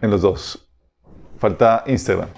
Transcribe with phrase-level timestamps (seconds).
[0.00, 0.68] En los dos.
[1.38, 2.28] Falta Instagram.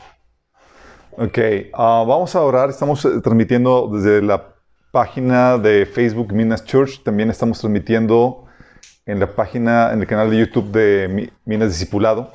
[1.13, 1.39] Ok,
[1.75, 2.71] ah, vamos a orar.
[2.71, 4.55] Estamos eh, transmitiendo desde la
[4.93, 7.03] página de Facebook Minas Church.
[7.03, 8.45] También estamos transmitiendo
[9.05, 12.33] en la página, en el canal de YouTube de Minas Discipulado.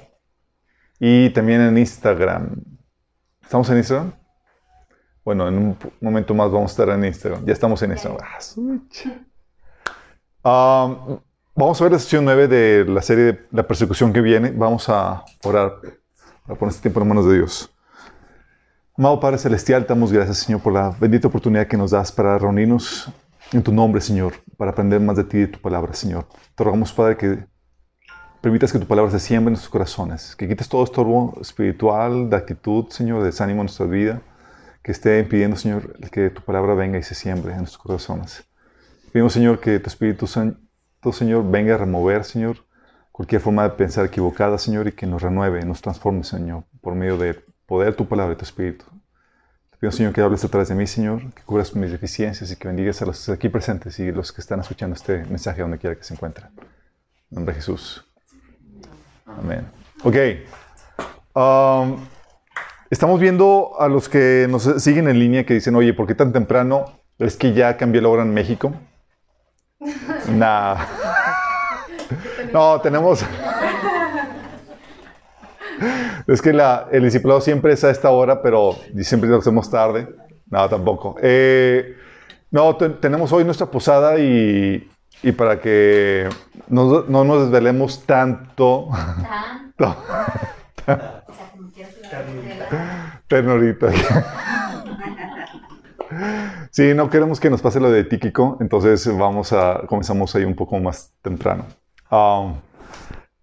[0.99, 2.55] Y también en Instagram.
[3.41, 4.13] ¿Estamos en Instagram?
[5.23, 7.45] Bueno, en un momento más vamos a estar en Instagram.
[7.45, 8.19] Ya estamos en Instagram.
[10.43, 11.19] Ah,
[11.55, 14.52] vamos a ver la sesión 9 de la serie de la persecución que viene.
[14.52, 15.79] Vamos a orar
[16.45, 17.70] para poner este tiempo en manos de Dios.
[18.98, 23.09] Amado Padre Celestial, damos gracias, Señor, por la bendita oportunidad que nos das para reunirnos
[23.52, 26.27] en tu nombre, Señor, para aprender más de ti y de tu palabra, Señor.
[26.55, 27.45] Te rogamos, Padre, que
[28.41, 32.35] permitas que tu palabra se siembre en nuestros corazones, que quites todo estorbo espiritual, de
[32.35, 34.21] actitud, Señor, de desánimo en nuestra vida
[34.84, 38.43] que esté impidiendo, Señor, que tu palabra venga y se siembre en nuestros corazones.
[39.13, 40.59] Pedimos, Señor, que tu Espíritu Santo,
[41.12, 42.57] Señor, venga a remover, Señor,
[43.12, 47.17] cualquier forma de pensar equivocada, Señor, y que nos renueve, nos transforme, Señor, por medio
[47.17, 48.85] del poder de tu palabra y tu Espíritu.
[49.71, 52.55] Te pido, Señor, que hables a través de mí, Señor, que cubras mis deficiencias y
[52.55, 55.96] que bendigas a los aquí presentes y los que están escuchando este mensaje donde quiera
[55.96, 56.48] que se encuentren.
[57.31, 58.05] En nombre de Jesús.
[59.26, 59.65] Amén.
[60.04, 60.15] Ok.
[61.35, 61.98] Um,
[62.93, 66.31] Estamos viendo a los que nos siguen en línea que dicen, oye, ¿por qué tan
[66.31, 66.85] temprano?
[67.18, 68.72] Es que ya cambió la hora en México.
[70.29, 70.78] nah.
[72.51, 73.25] No, tenemos...
[76.28, 76.50] es que
[76.91, 80.07] el discipulado siempre es a esta hora, pero siempre lo hacemos tarde.
[80.50, 81.16] No, tampoco.
[81.22, 81.97] Eh,
[82.51, 84.88] no, tenemos hoy nuestra posada y,
[85.35, 86.29] para que
[86.68, 88.90] no, no, nos desvelemos tanto.
[89.75, 89.95] ¿Tanto?
[93.28, 93.88] Ternorita.
[96.72, 100.56] Sí, no queremos que nos pase lo de Tíquico, entonces vamos a, comenzamos ahí un
[100.56, 101.66] poco más temprano.
[102.12, 102.56] Um,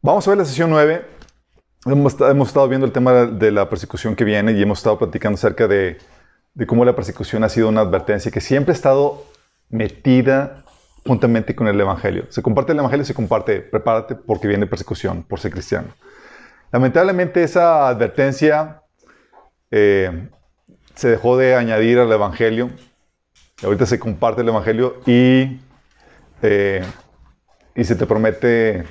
[0.03, 1.05] vamos a ver la sesión 9.
[1.87, 2.15] Hemos,
[2.47, 5.99] estado viendo el tema de la persecución que viene y hemos estado platicando acerca de,
[6.55, 9.25] de cómo la persecución ha sido una advertencia que siempre ha estado
[9.71, 10.65] metida
[11.07, 12.27] juntamente con el Evangelio.
[12.29, 15.89] Se comparte el Evangelio, se comparte, prepárate porque viene persecución por ser cristiano.
[16.73, 18.83] Lamentablemente esa advertencia
[19.71, 20.29] eh,
[21.01, 22.69] se dejó de añadir al Evangelio.
[23.63, 25.59] Ahorita se comparte el Evangelio y,
[26.43, 26.85] eh,
[27.75, 28.85] y se te promete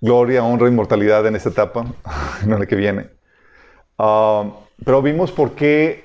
[0.00, 1.86] gloria, honra, inmortalidad en esta etapa,
[2.42, 3.10] en la que viene.
[3.96, 6.04] Ah, pero vimos por qué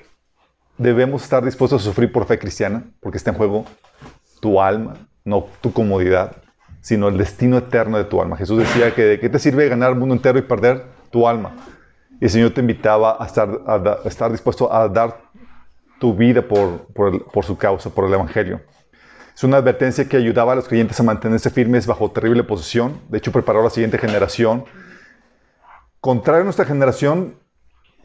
[0.78, 3.64] debemos estar dispuestos a sufrir por fe cristiana, porque está en juego
[4.40, 6.36] tu alma, no tu comodidad,
[6.82, 8.36] sino el destino eterno de tu alma.
[8.36, 11.56] Jesús decía que de qué te sirve ganar el mundo entero y perder tu alma.
[12.20, 15.22] Y el Señor te invitaba a estar, a, estar dispuesto a dar
[15.98, 18.60] tu vida por, por, su causa, por el Evangelio.
[19.34, 23.00] Es una advertencia que ayudaba a los creyentes a mantenerse firmes bajo terrible posición.
[23.08, 24.64] De hecho, preparó a la siguiente generación.
[26.00, 27.36] Contrario a nuestra generación,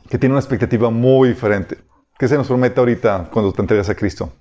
[0.09, 1.78] que tiene una expectativa muy diferente.
[2.18, 4.32] ¿Qué se nos promete ahorita cuando te entregas a Cristo?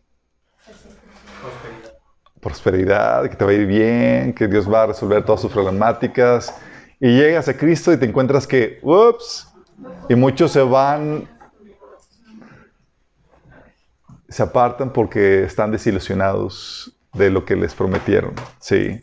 [2.45, 6.55] prosperidad, que te va a ir bien, que Dios va a resolver todas sus problemáticas.
[7.01, 9.49] Y llegas a Cristo y te encuentras que, ups,
[10.09, 11.29] y muchos se van,
[14.29, 18.35] se apartan porque están desilusionados de lo que les prometieron.
[18.59, 19.01] Sí.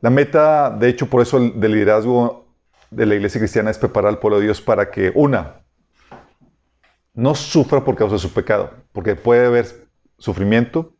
[0.00, 2.46] La meta, de hecho, por eso del liderazgo
[2.90, 5.62] de la iglesia cristiana es preparar al pueblo de Dios para que, una,
[7.14, 9.66] no sufra por causa de su pecado, porque puede haber
[10.18, 10.96] sufrimiento,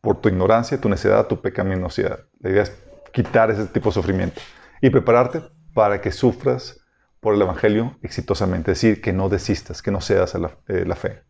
[0.00, 2.20] por tu ignorancia, tu necedad, tu pecaminosidad.
[2.40, 2.72] La idea es
[3.12, 4.40] quitar ese tipo de sufrimiento
[4.80, 5.42] y prepararte
[5.74, 6.79] para que sufras
[7.20, 10.84] por el Evangelio exitosamente, es decir, que no desistas, que no cedas a la, eh,
[10.86, 11.22] la fe.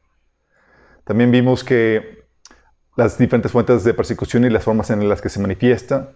[1.04, 2.24] También vimos que
[2.96, 6.12] las diferentes fuentes de persecución y las formas en las que se manifiesta,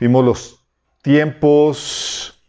[0.00, 0.66] vimos los
[1.02, 2.42] tiempos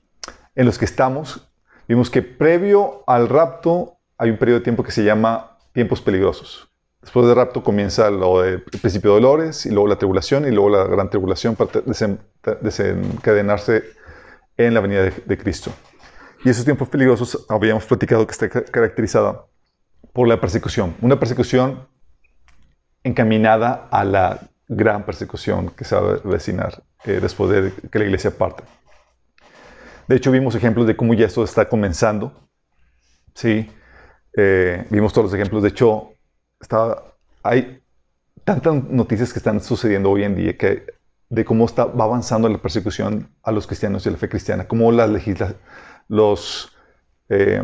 [0.55, 1.49] en los que estamos,
[1.87, 6.69] vimos que previo al rapto hay un periodo de tiempo que se llama tiempos peligrosos.
[7.01, 10.69] Después del rapto comienza lo del principio de dolores y luego la tribulación y luego
[10.69, 11.71] la gran tribulación para
[12.61, 13.83] desencadenarse
[14.57, 15.71] en la venida de, Cristo.
[16.43, 19.45] Y esos tiempos peligrosos habíamos platicado que está caracterizada
[20.13, 20.95] por la persecución.
[21.01, 21.87] Una persecución
[23.03, 28.05] encaminada a la gran persecución que se va a vecinar eh, después de que la
[28.05, 28.63] iglesia parte.
[30.07, 32.33] De hecho, vimos ejemplos de cómo ya esto está comenzando.
[33.33, 33.69] Sí,
[34.35, 35.63] eh, vimos todos los ejemplos.
[35.63, 36.13] De hecho,
[37.43, 37.81] hay
[38.43, 40.85] tantas noticias que están sucediendo hoy en día que,
[41.29, 44.67] de cómo está, va avanzando la persecución a los cristianos y a la fe cristiana,
[44.67, 45.09] cómo las,
[47.29, 47.63] eh,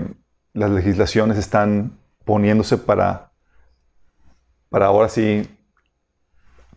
[0.54, 3.32] las legislaciones están poniéndose para,
[4.70, 5.50] para ahora sí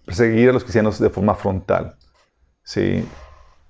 [0.05, 1.97] perseguir a los cristianos de forma frontal.
[2.63, 3.05] ¿sí?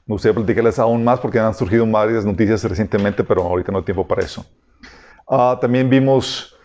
[0.06, 3.84] Me gustaría platicarles aún más porque han surgido varias noticias recientemente, pero ahorita no hay
[3.84, 4.46] tiempo para eso.
[5.28, 6.56] Ah, también vimos,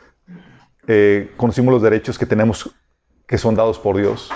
[0.87, 2.73] eh, conocimos los derechos que tenemos,
[3.27, 4.29] que son dados por Dios.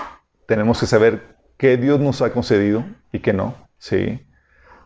[0.48, 3.56] Tenemos que saber qué Dios nos ha concedido y qué no.
[3.78, 4.27] Sí.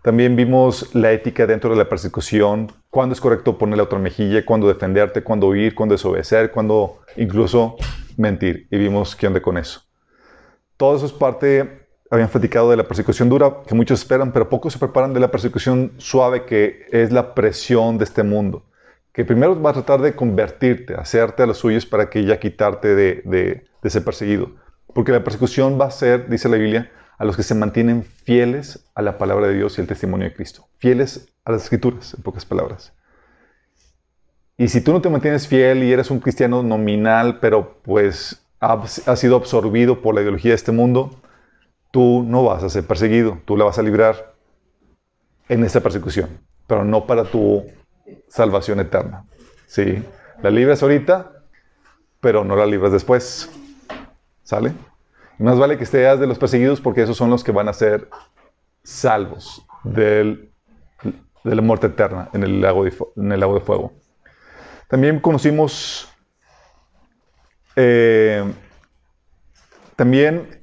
[0.01, 4.43] También vimos la ética dentro de la persecución, cuándo es correcto poner la otra mejilla,
[4.43, 7.75] cuándo defenderte, cuándo huir, cuándo desobedecer, cuándo incluso
[8.17, 8.67] mentir.
[8.71, 9.81] Y vimos qué onda con eso.
[10.75, 11.13] Todo eso es
[12.09, 15.29] habían platicado de la persecución dura, que muchos esperan, pero pocos se preparan de la
[15.29, 18.65] persecución suave, que es la presión de este mundo.
[19.13, 22.95] Que primero va a tratar de convertirte, hacerte a los suyos para que ya quitarte
[22.95, 24.51] de, de, de ser perseguido.
[24.93, 28.83] Porque la persecución va a ser, dice la Biblia, a los que se mantienen fieles
[28.95, 30.67] a la palabra de Dios y el testimonio de Cristo.
[30.79, 32.93] Fieles a las escrituras, en pocas palabras.
[34.57, 39.19] Y si tú no te mantienes fiel y eres un cristiano nominal, pero pues has
[39.19, 41.21] sido absorbido por la ideología de este mundo,
[41.91, 44.33] tú no vas a ser perseguido, tú la vas a librar
[45.47, 47.63] en esta persecución, pero no para tu
[48.29, 49.25] salvación eterna.
[49.67, 50.03] ¿Sí?
[50.41, 51.33] La libras ahorita,
[52.19, 53.47] pero no la libras después.
[54.41, 54.73] ¿Sale?
[55.41, 58.07] Más vale que estés de los perseguidos porque esos son los que van a ser
[58.83, 60.51] salvos del,
[61.43, 63.93] de la muerte eterna en el, lago de, en el lago de fuego.
[64.87, 66.09] También conocimos,
[67.75, 68.43] eh,
[69.95, 70.61] también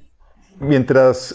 [0.60, 1.34] mientras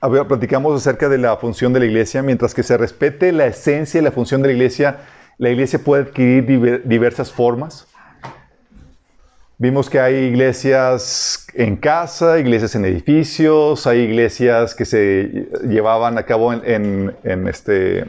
[0.00, 4.04] platicamos acerca de la función de la iglesia, mientras que se respete la esencia y
[4.04, 5.00] la función de la iglesia,
[5.38, 7.88] la iglesia puede adquirir diversas formas.
[9.58, 16.24] Vimos que hay iglesias en casa, iglesias en edificios, hay iglesias que se llevaban a
[16.24, 17.16] cabo en,
[17.48, 18.00] este,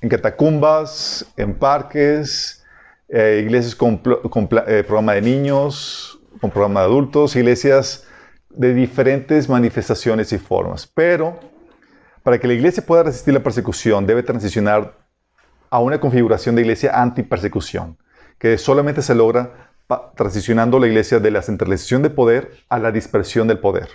[0.00, 2.64] en catacumbas, en parques,
[3.08, 4.00] eh, iglesias con,
[4.68, 8.06] eh, programa de niños, con programa de adultos, iglesias
[8.48, 10.86] de diferentes manifestaciones y formas.
[10.86, 11.40] Pero
[12.22, 14.96] para que la iglesia pueda resistir la persecución, debe transicionar
[15.70, 17.98] a una configuración de iglesia anti-persecución,
[18.38, 19.65] que solamente se logra
[20.16, 23.88] transicionando la iglesia de la centralización de poder a la dispersión del poder,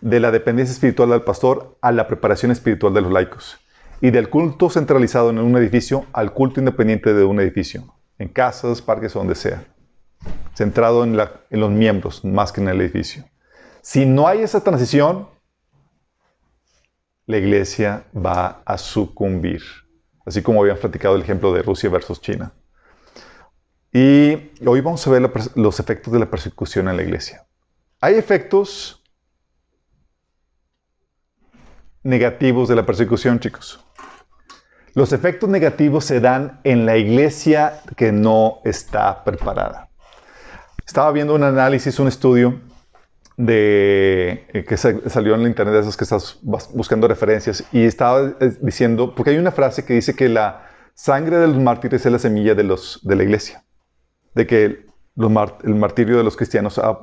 [0.00, 3.58] de la dependencia espiritual del pastor a la preparación espiritual de los laicos,
[4.00, 8.82] y del culto centralizado en un edificio al culto independiente de un edificio, en casas,
[8.82, 9.64] parques o donde sea,
[10.54, 13.24] centrado en, en los miembros más que en el edificio.
[13.80, 15.28] Si no hay esa transición,
[17.26, 19.62] la iglesia va a sucumbir,
[20.26, 22.52] así como habían platicado el ejemplo de Rusia versus China.
[23.94, 27.46] Y hoy vamos a ver los efectos de la persecución en la iglesia.
[28.00, 29.04] Hay efectos
[32.02, 33.84] negativos de la persecución, chicos.
[34.94, 39.90] Los efectos negativos se dan en la iglesia que no está preparada.
[40.86, 42.60] Estaba viendo un análisis, un estudio
[43.36, 48.32] de eh, que salió en la internet de esos que estás buscando referencias y estaba
[48.40, 52.12] eh, diciendo, porque hay una frase que dice que la sangre de los mártires es
[52.12, 53.64] la semilla de, los, de la iglesia
[54.34, 54.86] de que
[55.16, 56.98] el martirio de los cristianos ha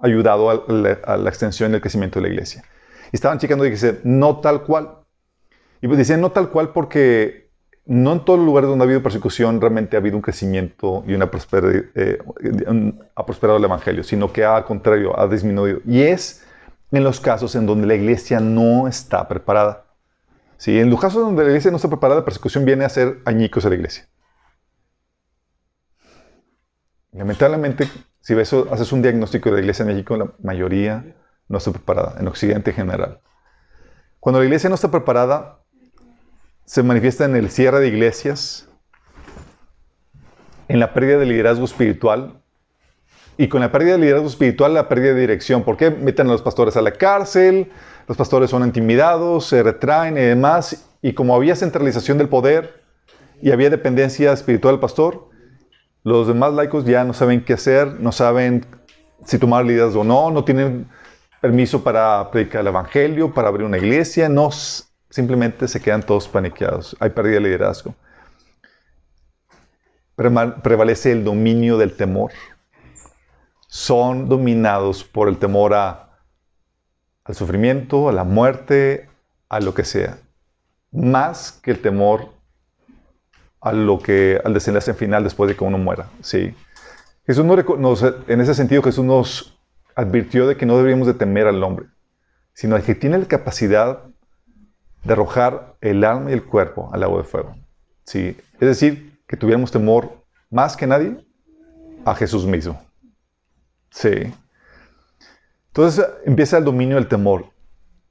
[0.00, 2.64] ayudado a la, extensión y el crecimiento de la iglesia.
[3.12, 4.98] Y estaban checando y dice, no tal cual.
[5.82, 7.50] Y pues dicen, no tal cual porque
[7.86, 11.14] no en todos los lugares donde ha habido persecución realmente ha habido un crecimiento y
[11.14, 12.18] una eh,
[13.14, 15.80] ha prosperado el evangelio, sino que al contrario ha disminuido.
[15.86, 16.44] Y es
[16.92, 19.86] en los casos en donde la iglesia no está preparada.
[20.56, 23.18] Sí, en los casos donde la iglesia no está preparada, la persecución viene a ser
[23.24, 24.06] añicos a la iglesia.
[27.12, 27.88] Lamentablemente,
[28.20, 31.16] si ves, haces un diagnóstico de la iglesia en México, la mayoría
[31.48, 33.20] no está preparada, en Occidente en general.
[34.20, 35.60] Cuando la iglesia no está preparada,
[36.64, 38.68] se manifiesta en el cierre de iglesias,
[40.68, 42.40] en la pérdida de liderazgo espiritual,
[43.36, 45.64] y con la pérdida de liderazgo espiritual, la pérdida de dirección.
[45.64, 47.72] ¿Por qué meten a los pastores a la cárcel?
[48.06, 50.86] Los pastores son intimidados, se retraen y demás.
[51.00, 52.82] Y como había centralización del poder
[53.40, 55.29] y había dependencia espiritual del pastor,
[56.02, 58.64] los demás laicos ya no saben qué hacer, no saben
[59.24, 60.88] si tomar liderazgo o no, no tienen
[61.40, 64.50] permiso para predicar el evangelio, para abrir una iglesia, no,
[65.10, 66.96] simplemente se quedan todos paniqueados.
[67.00, 67.94] Hay pérdida de liderazgo.
[70.14, 72.32] Prevalece el dominio del temor.
[73.68, 76.18] Son dominados por el temor a,
[77.24, 79.08] al sufrimiento, a la muerte,
[79.48, 80.18] a lo que sea,
[80.92, 82.39] más que el temor
[83.60, 86.08] a lo que, al desenlace final después de que uno muera.
[86.20, 86.54] ¿sí?
[87.26, 89.58] Jesús nos, en ese sentido, Jesús nos
[89.94, 91.86] advirtió de que no deberíamos de temer al hombre,
[92.54, 94.04] sino de que tiene la capacidad
[95.04, 97.56] de arrojar el alma y el cuerpo al agua de fuego.
[98.04, 98.36] ¿sí?
[98.54, 101.16] Es decir, que tuviéramos temor más que nadie
[102.04, 102.82] a Jesús mismo.
[103.90, 104.32] Sí.
[105.68, 107.46] Entonces empieza el dominio del temor.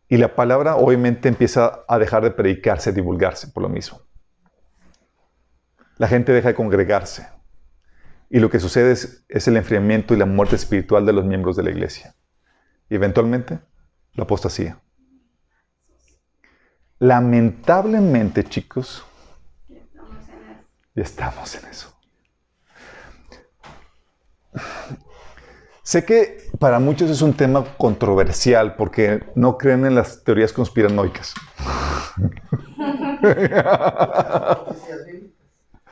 [0.08, 4.02] Y la palabra obviamente empieza a dejar de predicarse, divulgarse por lo mismo.
[6.00, 7.28] La gente deja de congregarse.
[8.30, 11.58] Y lo que sucede es, es el enfriamiento y la muerte espiritual de los miembros
[11.58, 12.16] de la iglesia.
[12.90, 13.60] Y eventualmente,
[14.14, 14.80] la apostasía.
[17.00, 19.06] Lamentablemente, chicos,
[20.96, 21.94] ya estamos en eso.
[25.84, 31.34] Sé que para muchos es un tema controversial porque no creen en las teorías conspiranoicas.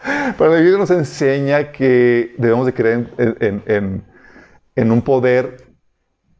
[0.04, 3.10] Pero la Biblia nos enseña que debemos de creer
[4.76, 5.66] en, un poder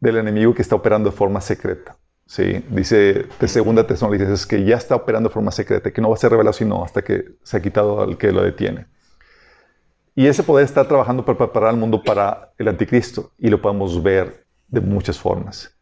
[0.00, 1.96] del enemigo que está operando de forma secreta.
[2.26, 2.64] ¿sí?
[2.70, 6.18] Dice de segunda es que ya está operando de forma secreta, que no va a
[6.18, 8.86] ser revelado sino hasta que se ha quitado al que lo detiene.
[10.14, 14.02] Y ese poder está trabajando para preparar al mundo para el anticristo y lo podemos
[14.02, 15.72] ver de muchas formas.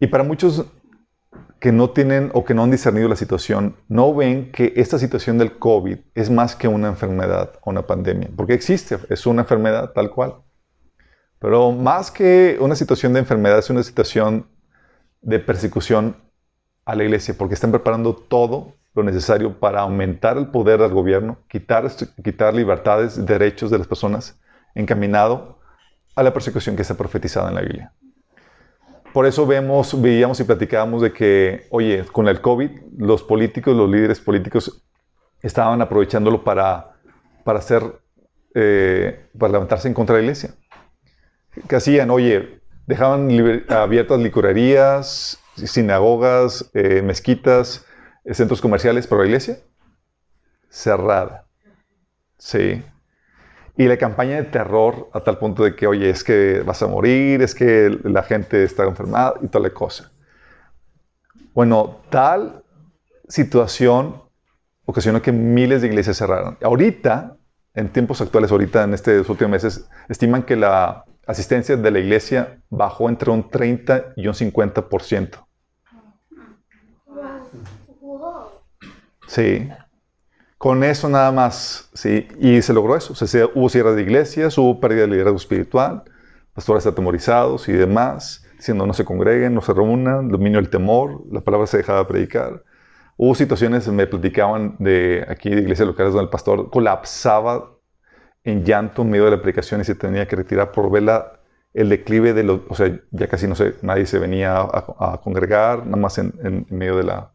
[0.00, 0.66] Y para muchos
[1.60, 5.38] que no tienen o que no han discernido la situación, no ven que esta situación
[5.38, 9.92] del COVID es más que una enfermedad o una pandemia, porque existe, es una enfermedad
[9.92, 10.42] tal cual.
[11.38, 14.46] Pero más que una situación de enfermedad, es una situación
[15.20, 16.16] de persecución
[16.84, 21.38] a la iglesia, porque están preparando todo lo necesario para aumentar el poder del gobierno,
[21.48, 21.88] quitar,
[22.22, 24.38] quitar libertades, derechos de las personas,
[24.74, 25.58] encaminado
[26.14, 27.92] a la persecución que está profetizada en la Biblia.
[29.12, 33.90] Por eso vemos, veíamos y platicábamos de que, oye, con el COVID, los políticos, los
[33.90, 34.82] líderes políticos
[35.42, 36.94] estaban aprovechándolo para,
[37.44, 37.82] para hacer,
[38.54, 40.54] eh, para levantarse en contra de la iglesia.
[41.68, 42.10] ¿Qué hacían?
[42.10, 43.28] Oye, dejaban
[43.68, 47.84] abiertas licorerías, sinagogas, eh, mezquitas,
[48.24, 49.58] eh, centros comerciales, pero la iglesia
[50.70, 51.46] cerrada.
[52.38, 52.82] Sí.
[53.76, 56.86] Y la campaña de terror a tal punto de que, oye, es que vas a
[56.86, 60.12] morir, es que la gente está enfermada y toda la cosa.
[61.54, 62.62] Bueno, tal
[63.28, 64.22] situación
[64.84, 66.58] ocasionó que miles de iglesias cerraron.
[66.62, 67.36] Ahorita,
[67.74, 72.58] en tiempos actuales, ahorita en estos últimos meses, estiman que la asistencia de la iglesia
[72.68, 75.46] bajó entre un 30 y un 50%.
[79.28, 79.68] Sí.
[80.62, 83.14] Con eso nada más, sí, y se logró eso.
[83.14, 86.04] O sea, hubo cierre de iglesias, hubo pérdida de liderazgo espiritual,
[86.54, 91.40] pastores atemorizados y demás, diciendo no se congreguen, no se reúnan, dominio del temor, la
[91.40, 92.62] palabra se dejaba de predicar.
[93.16, 97.72] Hubo situaciones, me platicaban de aquí de iglesias locales donde el pastor colapsaba
[98.44, 101.24] en llanto en medio de la predicación y se tenía que retirar por ver
[101.74, 105.86] el declive de los, o sea, ya casi no sé, nadie se venía a, congregar,
[105.86, 107.32] nada más en, en, medio de la...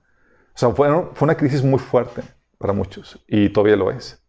[0.55, 4.21] O sea, fue, fue una crisis muy fuerte para muchos y todavía lo es.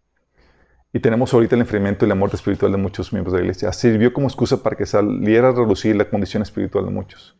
[0.92, 3.72] Y tenemos ahorita el enfriamiento y la muerte espiritual de muchos miembros de la iglesia.
[3.72, 7.36] Sirvió como excusa para que saliera a reducir la condición espiritual de muchos.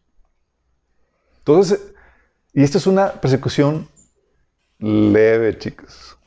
[1.38, 1.95] Entonces,
[2.52, 3.88] y esta es una persecución
[4.78, 6.18] leve, chicos.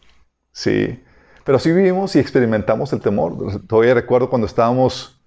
[0.51, 1.03] Sí.
[1.43, 3.61] Pero sí vivimos y experimentamos el temor.
[3.67, 5.21] Todavía recuerdo cuando estábamos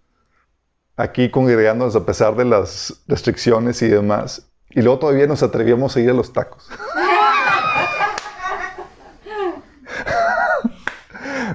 [0.96, 4.50] aquí congregándonos a pesar de las restricciones y demás.
[4.70, 6.68] Y luego todavía nos atrevíamos a ir a los tacos.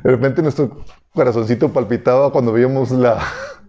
[0.03, 3.19] De repente nuestro corazoncito palpitaba cuando vimos la,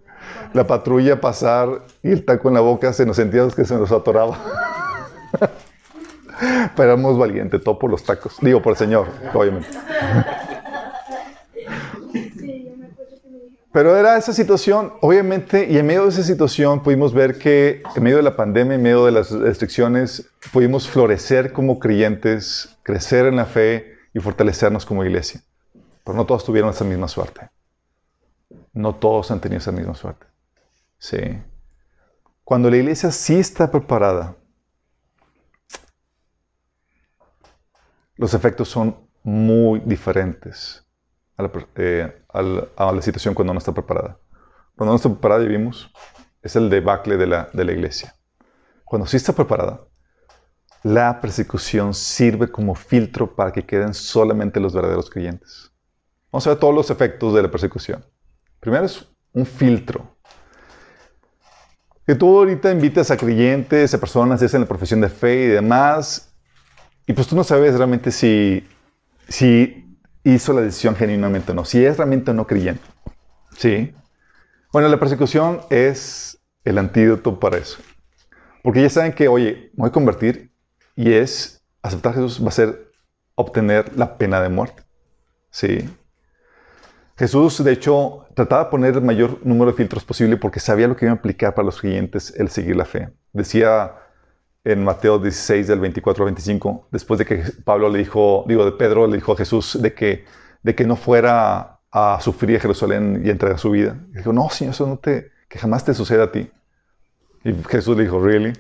[0.53, 3.91] la patrulla pasar y el taco en la boca, se nos sentía que se nos
[3.93, 4.39] atoraba.
[6.77, 8.37] Pero éramos valientes, todo por los tacos.
[8.41, 9.69] Digo, por el Señor, obviamente.
[13.73, 18.03] Pero era esa situación, obviamente, y en medio de esa situación pudimos ver que en
[18.03, 23.37] medio de la pandemia, en medio de las restricciones, pudimos florecer como creyentes, crecer en
[23.37, 25.43] la fe y fortalecernos como iglesia.
[26.05, 27.51] Pero no todos tuvieron esa misma suerte.
[28.73, 30.27] No todos han tenido esa misma suerte.
[30.99, 31.19] Sí.
[32.45, 34.37] Cuando la iglesia sí está preparada,
[38.17, 40.87] los efectos son muy diferentes
[41.37, 44.19] a la, eh, a la, situación cuando no está preparada.
[44.77, 45.93] Cuando no está preparada, vivimos,
[46.43, 48.15] es el debacle de la, de la iglesia.
[48.85, 49.81] Cuando sí está preparada,
[50.83, 55.70] la persecución sirve como filtro para que queden solamente los verdaderos creyentes.
[56.33, 58.05] Vamos a ver todos los efectos de la persecución.
[58.61, 60.17] Primero es un filtro.
[62.07, 66.33] Que tú ahorita invitas a creyentes, a personas en la profesión de fe y demás,
[67.07, 68.67] y pues tú no sabes realmente si,
[69.29, 72.85] si hizo la decisión genuinamente o no, si es realmente o no creyente.
[73.57, 73.93] ¿Sí?
[74.73, 77.79] Bueno, la persecución es el antídoto para eso.
[78.63, 80.53] Porque ya saben que, oye, me voy a convertir
[80.95, 82.93] y es aceptar a Jesús va a ser
[83.35, 84.83] obtener la pena de muerte.
[85.51, 85.89] ¿Sí?
[87.21, 90.97] Jesús, de hecho, trataba de poner el mayor número de filtros posible porque sabía lo
[90.97, 93.11] que iba a implicar para los creyentes el seguir la fe.
[93.35, 93.95] Decía
[94.65, 98.73] en Mateo 16, del 24 al 25, después de que Pablo le dijo, digo, de
[98.73, 100.25] Pedro le dijo a Jesús de que,
[100.63, 103.99] de que no fuera a sufrir a Jerusalén y entregar su vida.
[104.15, 106.51] Y dijo, no, Señor, eso no te, que jamás te suceda a ti.
[107.45, 108.55] Y Jesús le dijo, ¿really?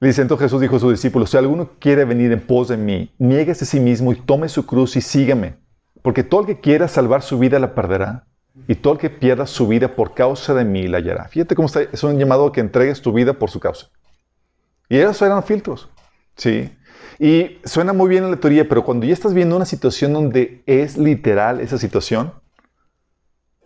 [0.00, 2.76] Le dice, entonces Jesús dijo a sus discípulos, si alguno quiere venir en pos de
[2.76, 5.69] mí, nieguese a sí mismo y tome su cruz y sígame.
[6.02, 8.24] Porque todo el que quiera salvar su vida la perderá,
[8.66, 11.28] y todo el que pierda su vida por causa de mí la hallará.
[11.28, 13.88] Fíjate cómo está, es un llamado que entregues tu vida por su causa.
[14.88, 15.88] Y esos eran filtros,
[16.36, 16.76] ¿sí?
[17.18, 20.62] Y suena muy bien en la teoría, pero cuando ya estás viendo una situación donde
[20.66, 22.32] es literal esa situación,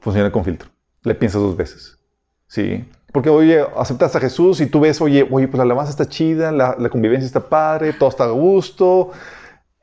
[0.01, 0.69] funciona con filtro.
[1.03, 1.99] Le piensas dos veces,
[2.47, 2.85] ¿sí?
[3.13, 6.51] Porque, oye, aceptas a Jesús y tú ves, oye, oye, pues la alabanza está chida,
[6.51, 9.13] la, la convivencia está padre, todo está a gusto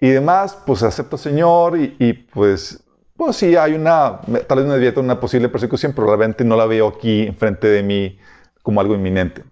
[0.01, 2.83] y demás, pues acepto Señor y, y, pues,
[3.15, 6.65] pues sí, hay una, tal vez me advierta una posible persecución, pero realmente no la
[6.65, 8.17] veo aquí enfrente de mí
[8.63, 9.43] como algo inminente.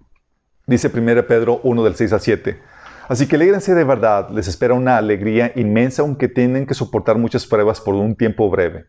[0.66, 2.62] Dice 1 Pedro 1 del 6 al 7.
[3.08, 7.46] Así que alegrense de verdad, les espera una alegría inmensa aunque tienen que soportar muchas
[7.46, 8.86] pruebas por un tiempo breve.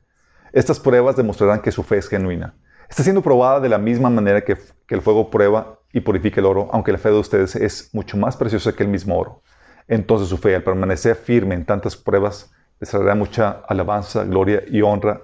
[0.53, 2.55] Estas pruebas demostrarán que su fe es genuina.
[2.89, 6.47] Está siendo probada de la misma manera que, que el fuego prueba y purifica el
[6.47, 9.43] oro, aunque la fe de ustedes es mucho más preciosa que el mismo oro.
[9.91, 14.83] Entonces su fe, al permanecer firme en tantas pruebas, les traerá mucha alabanza, gloria y
[14.83, 15.23] honra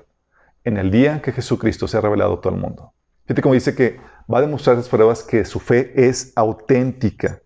[0.65, 2.93] en el día que Jesucristo se ha revelado a todo el mundo.
[3.27, 4.01] Fíjate cómo dice que
[4.33, 7.43] va a demostrar esas pruebas que su fe es auténtica.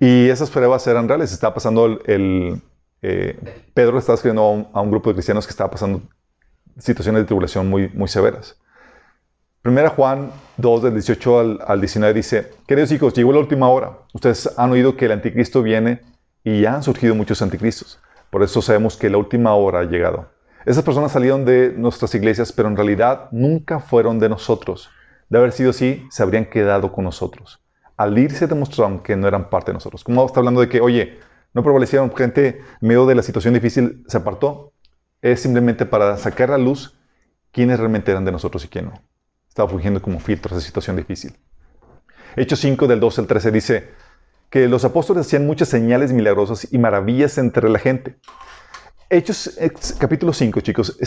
[0.00, 1.32] Y esas pruebas eran reales.
[1.32, 2.62] Estaba pasando el,
[3.02, 3.38] eh,
[3.74, 6.00] Pedro estaba escribiendo a un, a un, grupo de cristianos que estaba pasando
[6.78, 8.58] situaciones de tribulación muy, muy severas.
[9.62, 13.96] Primera Juan 2, del 18 al, al 19 dice, queridos hijos, llegó la última hora.
[14.12, 16.00] Ustedes han oído que el anticristo viene
[16.42, 18.00] y ya han surgido muchos anticristos.
[18.30, 20.26] Por eso sabemos que la última hora ha llegado.
[20.66, 24.90] Esas personas salieron de nuestras iglesias, pero en realidad nunca fueron de nosotros.
[25.28, 27.62] De haber sido así, se habrían quedado con nosotros.
[27.96, 30.02] Al irse demostraron que no eran parte de nosotros.
[30.02, 31.20] Como está hablando de que, oye,
[31.54, 34.72] no prevalecieron gente en medio de la situación difícil, se apartó.
[35.20, 36.98] Es simplemente para sacar a luz
[37.52, 39.11] quiénes realmente eran de nosotros y quién no.
[39.52, 41.34] Estaba fungiendo como filtro esa situación difícil.
[42.36, 43.88] Hechos 5 del 12 al 13 dice
[44.48, 48.16] que los apóstoles hacían muchas señales milagrosas y maravillas entre la gente.
[49.10, 49.58] Hechos
[49.98, 50.98] capítulo 5, chicos,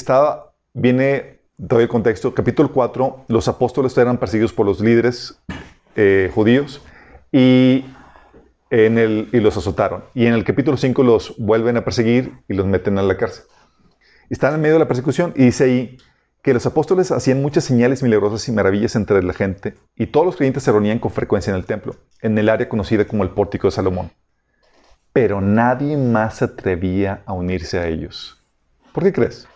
[0.75, 5.41] viene, todo el contexto, capítulo 4, los apóstoles eran perseguidos por los líderes
[5.95, 6.84] eh, judíos
[7.31, 7.84] y,
[8.69, 10.03] en el, y los azotaron.
[10.13, 13.45] Y en el capítulo 5 los vuelven a perseguir y los meten a la cárcel.
[14.29, 15.97] Están en medio de la persecución y dice ahí
[16.45, 20.36] que los apóstoles hacían muchas señales milagrosas y maravillas entre la gente y todos los
[20.38, 23.67] creyentes se reunían con frecuencia en el templo, en el área conocida como el Pórtico
[23.67, 24.12] de Salomón
[25.15, 28.38] pero nadie más se atrevía a unirse a ellos.
[28.91, 29.47] ¿Por qué crees?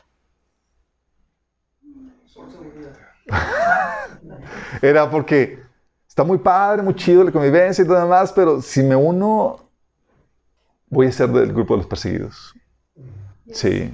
[4.82, 5.60] Era porque
[6.08, 9.70] está muy padre, muy chido la convivencia y todo demás, pero si me uno,
[10.88, 12.56] voy a ser del grupo de los perseguidos.
[13.52, 13.94] Sí.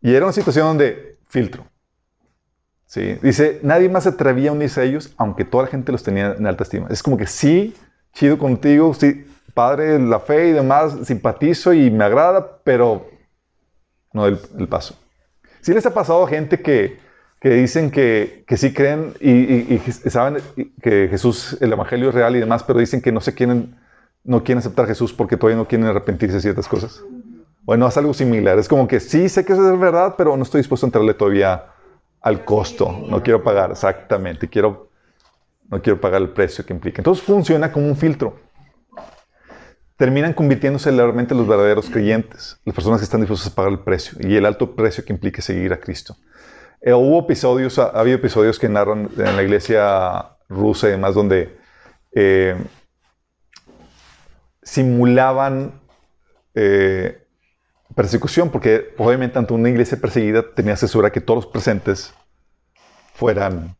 [0.00, 1.66] Y era una situación donde filtro.
[2.94, 3.18] Sí.
[3.22, 6.36] Dice, nadie más se atrevía a unirse a ellos, aunque toda la gente los tenía
[6.38, 6.86] en alta estima.
[6.90, 7.74] Es como que sí,
[8.12, 13.10] chido contigo, sí, padre, la fe y demás, simpatizo y me agrada, pero
[14.12, 14.94] no el, paso.
[15.60, 16.98] Sí les ha pasado a gente que,
[17.40, 19.76] que dicen que, que, sí creen y,
[20.08, 20.36] saben
[20.80, 23.74] que Jesús, el Evangelio es real y demás, pero dicen que no se quieren,
[24.22, 27.02] no quieren aceptar a Jesús porque todavía no quieren arrepentirse de ciertas cosas.
[27.62, 28.56] Bueno, es algo similar.
[28.60, 31.14] Es como que sí sé que eso es verdad, pero no estoy dispuesto a entrarle
[31.14, 31.73] todavía
[32.24, 33.04] al costo.
[33.08, 34.48] No quiero pagar, exactamente.
[34.48, 34.90] Quiero,
[35.68, 37.00] no quiero pagar el precio que implica.
[37.00, 38.44] Entonces funciona como un filtro
[39.96, 44.18] terminan convirtiéndose realmente los verdaderos creyentes, las personas que están dispuestas a pagar el precio
[44.20, 46.16] y el alto precio que implica seguir a Cristo.
[46.80, 51.14] Eh, hubo episodios, ha, ha, habido episodios que narran en la iglesia rusa y demás
[51.14, 51.56] donde
[52.12, 52.56] eh,
[54.62, 55.80] simulaban
[56.54, 57.23] eh,
[57.94, 62.14] persecución, porque obviamente ante una iglesia perseguida tenía asesora que todos los presentes
[63.14, 63.76] fueran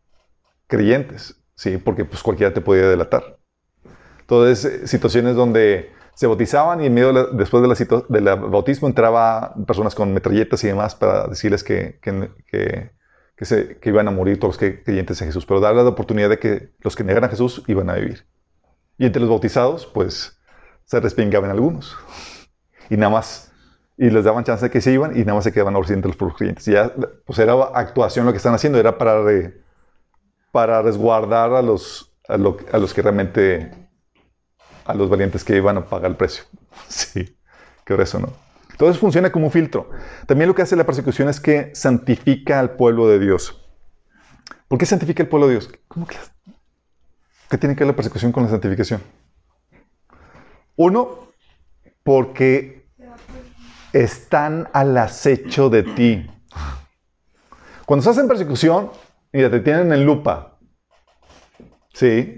[0.66, 1.79] creyentes, ¿sí?
[1.79, 3.38] porque pues cualquiera te podía delatar.
[4.20, 10.62] Entonces, situaciones donde se bautizaban y en medio después de bautismo entraba personas con metralletas
[10.64, 12.92] y demás para decirles que, que, que,
[13.37, 16.38] que, que iban a morir todos los creyentes en Jesús, pero darles la oportunidad de
[16.38, 18.27] que los que negaran a Jesús iban a vivir.
[18.96, 20.38] Y entre los bautizados, pues
[20.85, 21.96] se respingaban algunos.
[22.90, 23.50] Y nada más,
[23.96, 26.35] y les daban chance de que se iban y nada más se quedaban entre los
[26.35, 26.66] creyentes.
[26.68, 26.92] Y ya,
[27.24, 29.62] pues era actuación lo que están haciendo, era para, re,
[30.50, 33.70] para resguardar a los, a, lo, a los que realmente
[34.85, 36.44] a los valientes que iban a pagar el precio.
[36.88, 37.37] Sí,
[37.85, 38.28] qué eso, ¿no?
[38.72, 39.88] Entonces funciona como un filtro.
[40.26, 43.64] También lo que hace la persecución es que santifica al pueblo de Dios.
[44.66, 45.70] ¿Por qué santifica al pueblo de Dios?
[45.87, 46.16] ¿Cómo que
[47.48, 49.00] ¿Qué tiene que ver la persecución con la santificación?
[50.74, 51.28] Uno,
[52.02, 52.83] porque
[53.94, 56.30] están al acecho de ti.
[57.87, 58.90] Cuando estás en persecución,
[59.33, 60.59] mira, te tienen en lupa.
[61.92, 62.37] Sí.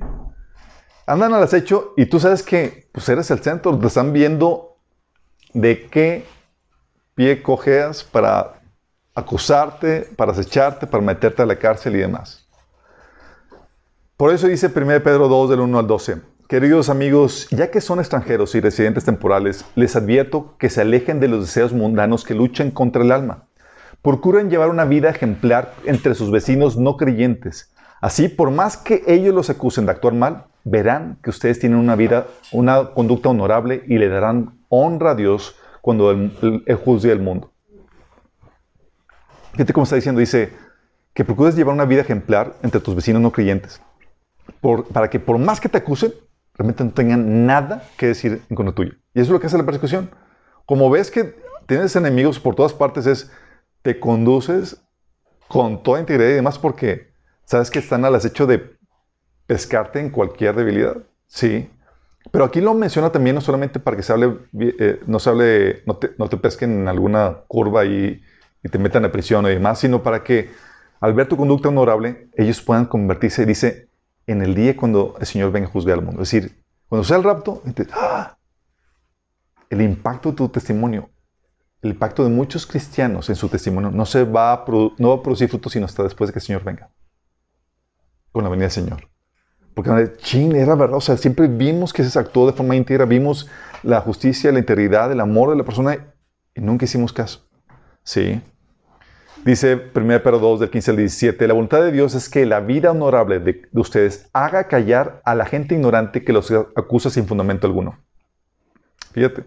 [1.07, 4.77] Andan al acecho y tú sabes que pues eres el centro, te están viendo
[5.55, 6.27] de qué
[7.15, 8.61] pie cojeas para
[9.15, 12.47] acusarte, para acecharte, para meterte a la cárcel y demás.
[14.19, 16.36] Por eso dice 1 Pedro 2 del 1 al 12.
[16.49, 21.27] Queridos amigos, ya que son extranjeros y residentes temporales, les advierto que se alejen de
[21.27, 23.49] los deseos mundanos que luchan contra el alma.
[24.01, 27.75] Procuren llevar una vida ejemplar entre sus vecinos no creyentes.
[28.01, 31.97] Así, por más que ellos los acusen de actuar mal, verán que ustedes tienen una
[31.97, 37.19] vida, una conducta honorable y le darán honra a Dios cuando el, el, juzgue el
[37.19, 37.51] mundo.
[39.51, 40.53] Fíjate cómo está diciendo, dice
[41.13, 43.83] que procures llevar una vida ejemplar entre tus vecinos no creyentes,
[44.93, 46.13] para que por más que te acusen,
[46.57, 48.93] realmente no tengan nada que decir en contra tuyo.
[49.15, 50.11] Y eso es lo que hace la persecución.
[50.65, 53.31] Como ves que tienes enemigos por todas partes, es
[53.83, 54.83] te conduces
[55.49, 57.13] con toda integridad y demás porque
[57.45, 58.77] sabes que están al acecho de
[59.47, 60.97] pescarte en cualquier debilidad.
[61.27, 61.71] Sí.
[62.33, 65.83] Pero aquí lo menciona también no solamente para que se hable, eh, no se hable,
[65.87, 68.21] no te, no pesquen en alguna curva y,
[68.65, 70.51] y te metan a prisión y demás, sino para que
[71.01, 73.86] al ver tu conducta honorable, ellos puedan convertirse, dice,
[74.27, 76.23] en el día cuando el Señor venga a juzgar al mundo.
[76.23, 77.63] Es decir, cuando sea el rapto,
[77.93, 78.39] ¡ah!
[79.71, 81.11] el impacto de tu testimonio,
[81.83, 84.65] el impacto de muchos cristianos en su testimonio no, se va a
[84.99, 86.91] no va a producir fruto sino hasta después de que el Señor venga.
[88.33, 89.09] Con la venida del Señor.
[89.75, 90.97] Porque, ching, era verdad.
[90.97, 93.49] O sea, siempre vimos que se actuó de forma íntegra, vimos
[93.83, 96.15] la justicia, la integridad, el amor de la persona
[96.55, 97.47] y nunca hicimos caso.
[98.03, 98.41] Sí.
[99.45, 102.61] Dice 1 Pedro 2, del 15 al 17, la voluntad de Dios es que la
[102.61, 107.27] vida honorable de, de, ustedes haga callar a la gente ignorante que los acusa sin
[107.27, 107.99] fundamento alguno.
[109.13, 109.45] Fíjate,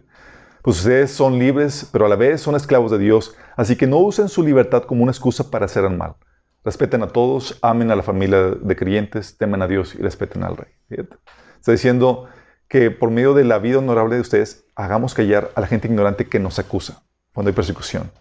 [0.62, 3.98] pues ustedes son libres, pero a la vez son esclavos de Dios, así que no
[3.98, 6.16] usen su libertad como una excusa para hacer el mal.
[6.64, 10.58] Respeten a todos, amen a la familia de creyentes, temen a Dios y respeten al
[10.58, 10.72] rey.
[10.90, 11.16] Fíjate.
[11.56, 12.28] Está diciendo
[12.68, 16.28] que por medio de la vida honorable de ustedes, hagamos callar a la gente ignorante
[16.28, 18.12] que nos acusa cuando hay persecución.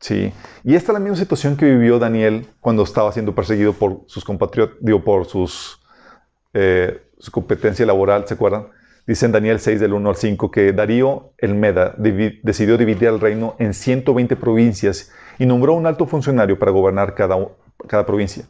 [0.00, 0.32] Sí.
[0.64, 4.24] Y esta es la misma situación que vivió Daniel cuando estaba siendo perseguido por sus
[4.24, 5.78] compatriotas, digo, por sus,
[6.54, 8.68] eh, su competencia laboral, ¿se acuerdan?
[9.06, 13.20] Dice en Daniel 6 del 1 al 5 que Darío el Meda decidió dividir el
[13.20, 17.36] reino en 120 provincias y nombró un alto funcionario para gobernar cada,
[17.86, 18.44] cada provincia.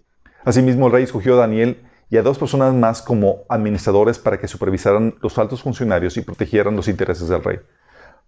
[0.45, 4.49] Asimismo, el rey escogió a Daniel y a dos personas más como administradores para que
[4.49, 7.59] supervisaran los altos funcionarios y protegieran los intereses del rey.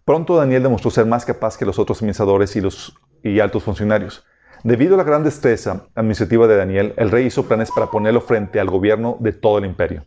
[0.05, 2.99] Pronto Daniel demostró ser más capaz que los otros administradores y los
[3.41, 4.25] altos funcionarios.
[4.65, 8.59] Debido a la gran destreza administrativa de Daniel, el rey hizo planes para ponerlo frente
[8.59, 10.05] al gobierno de todo el imperio.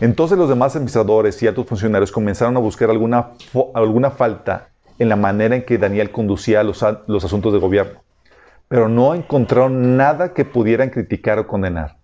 [0.00, 3.32] Entonces los demás administradores y altos funcionarios comenzaron a buscar alguna,
[3.74, 8.02] alguna falta en la manera en que Daniel conducía los, los asuntos de gobierno,
[8.68, 11.98] pero no encontraron nada que pudieran criticar o condenar.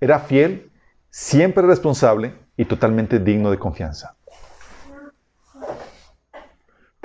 [0.00, 0.70] Era fiel,
[1.10, 4.15] siempre responsable y totalmente digno de confianza.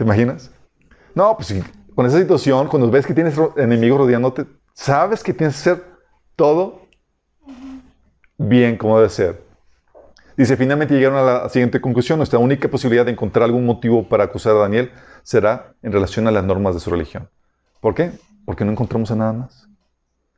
[0.02, 0.50] ¿Te imaginas?
[1.14, 1.54] No, pues
[1.94, 5.86] con esa situación, cuando ves que tienes enemigos rodeándote, sabes que tienes que hacer
[6.36, 6.88] todo
[8.36, 9.44] bien como debe ser.
[10.36, 14.24] Dice, finalmente llegaron a la siguiente conclusión, nuestra única posibilidad de encontrar algún motivo para
[14.24, 17.30] acusar a Daniel será en relación a las normas de su religión.
[17.80, 18.12] ¿Por qué?
[18.44, 19.70] Porque no encontramos a nada más.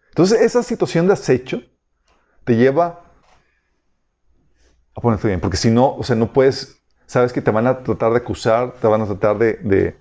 [0.10, 1.62] Entonces, esa situación de acecho
[2.43, 3.06] te lleva
[4.93, 6.83] a ponerte bien, porque si no, o sea, no puedes,
[7.13, 9.95] sabes que te van a tratar de acusar, te van a tratar de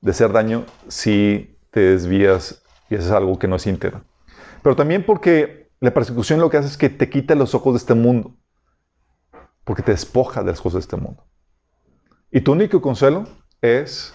[0.00, 4.02] de hacer daño si te desvías y haces algo que no es íntegro.
[4.62, 7.78] Pero también porque la persecución lo que hace es que te quita los ojos de
[7.78, 8.34] este mundo,
[9.64, 11.24] porque te despoja de las cosas de este mundo.
[12.30, 13.24] Y tu único consuelo
[13.60, 14.14] es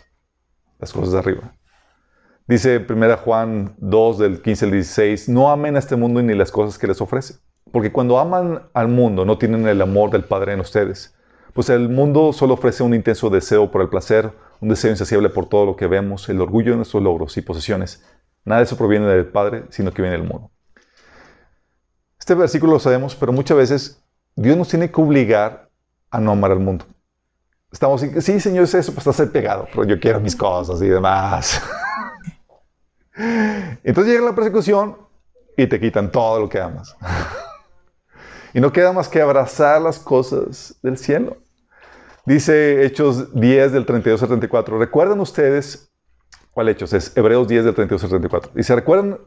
[0.80, 1.56] las cosas de arriba.
[2.48, 6.52] Dice 1 Juan 2 del 15 al 16, no amen a este mundo ni las
[6.52, 7.36] cosas que les ofrece,
[7.72, 11.16] porque cuando aman al mundo no tienen el amor del Padre en ustedes,
[11.54, 15.48] pues el mundo solo ofrece un intenso deseo por el placer, un deseo insaciable por
[15.48, 18.04] todo lo que vemos, el orgullo de nuestros logros y posesiones.
[18.46, 20.52] Nada de eso proviene del Padre, sino que viene del mundo.
[22.20, 24.04] Este versículo lo sabemos, pero muchas veces
[24.36, 25.70] Dios nos tiene que obligar
[26.10, 26.86] a no amar al mundo.
[27.72, 31.62] Estamos, sí, Señor, es eso, pues estás pegado, pero yo quiero mis cosas y demás.
[33.84, 34.98] Entonces llega la persecución
[35.58, 36.96] y te quitan todo lo que amas.
[38.54, 41.43] y no queda más que abrazar las cosas del cielo.
[42.26, 44.80] Dice Hechos 10 del 32 al 34.
[44.80, 45.92] ¿Recuerdan ustedes?
[46.52, 46.94] ¿Cuál Hechos?
[46.94, 48.52] Es Hebreos 10 del 32 al 34.
[48.56, 49.18] Dice, ¿recuerdan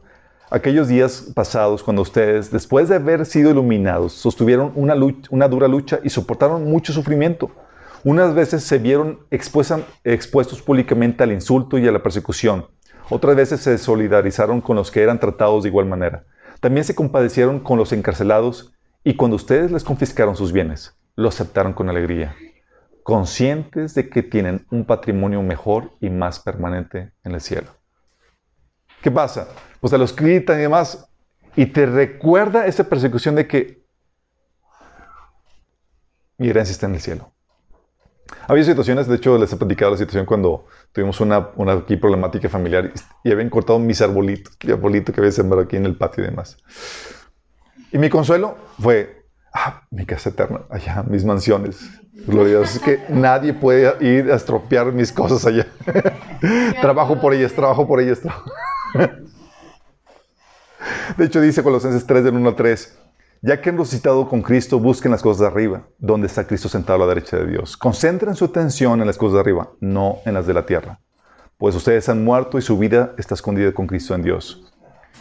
[0.49, 4.95] aquellos días pasados cuando ustedes, después de haber sido iluminados, sostuvieron una,
[5.29, 7.51] una dura lucha y soportaron mucho sufrimiento.
[8.03, 12.67] Unas veces se vieron expuestos públicamente al insulto y a la persecución.
[13.09, 16.25] Otras veces se solidarizaron con los que eran tratados de igual manera.
[16.59, 21.73] También se compadecieron con los encarcelados y cuando ustedes les confiscaron sus bienes, lo aceptaron
[21.73, 22.35] con alegría,
[23.07, 27.69] conscientes de que tienen un patrimonio mejor y más permanente en el cielo.
[29.01, 29.47] ¿Qué pasa?
[29.79, 31.09] Pues te lo escritan y demás,
[31.55, 33.85] y te recuerda esa persecución de que
[36.37, 37.31] mi herencia está en el cielo.
[38.45, 42.49] Había situaciones, de hecho les he platicado la situación cuando tuvimos una, una aquí problemática
[42.49, 42.91] familiar
[43.23, 46.57] y, habían cortado mis arbolitos, arbolito que había sembrado aquí en el patio y demás.
[47.89, 51.89] Y mi consuelo fue, ah, mi casa eterna, allá, mis mansiones.
[52.25, 55.67] Gloria es que nadie puede ir a estropear mis cosas allá.
[56.81, 58.19] trabajo por ellas, trabajo por ellas.
[61.17, 62.97] de hecho, dice Colosenses 3, del 1 al 3,
[63.41, 66.97] ya que han resucitado con Cristo, busquen las cosas de arriba, donde está Cristo sentado
[66.97, 67.77] a la derecha de Dios.
[67.77, 70.99] Concentren su atención en las cosas de arriba, no en las de la tierra.
[71.57, 74.73] Pues ustedes han muerto y su vida está escondida con Cristo en Dios.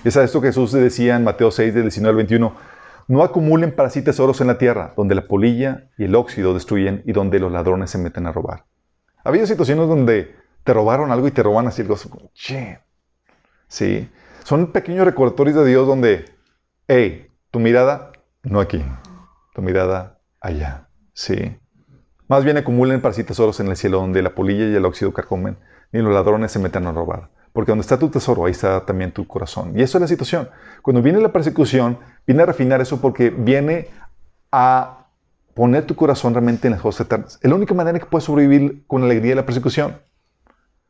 [0.05, 2.76] Es a esto que Jesús decía en Mateo 6, del 19 al 21.
[3.09, 7.03] No acumulen para sí tesoros en la tierra, donde la polilla y el óxido destruyen
[7.07, 8.65] y donde los ladrones se meten a robar.
[9.23, 12.31] Ha habido situaciones donde te robaron algo y te roban así algo.
[12.35, 12.81] Che.
[13.69, 14.11] Sí.
[14.45, 16.25] Son pequeños recordatorios de Dios donde,
[16.89, 18.13] hey, tu mirada
[18.49, 18.85] no aquí,
[19.55, 20.89] tu mirada allá.
[21.13, 21.59] Sí.
[22.29, 25.13] Más bien acumulen para sí tesoros en el cielo donde la polilla y el óxido
[25.13, 25.59] carcomen,
[25.91, 27.31] ni los ladrones se meten a robar.
[27.53, 29.77] Porque donde está tu tesoro, ahí está también tu corazón.
[29.77, 30.49] Y eso es la situación.
[30.83, 33.89] Cuando viene la persecución, viene a refinar eso porque viene
[34.53, 35.07] a
[35.55, 37.39] poner tu corazón realmente en las cosas eternas.
[37.43, 39.97] Es la única manera en que puedes sobrevivir con alegría la persecución.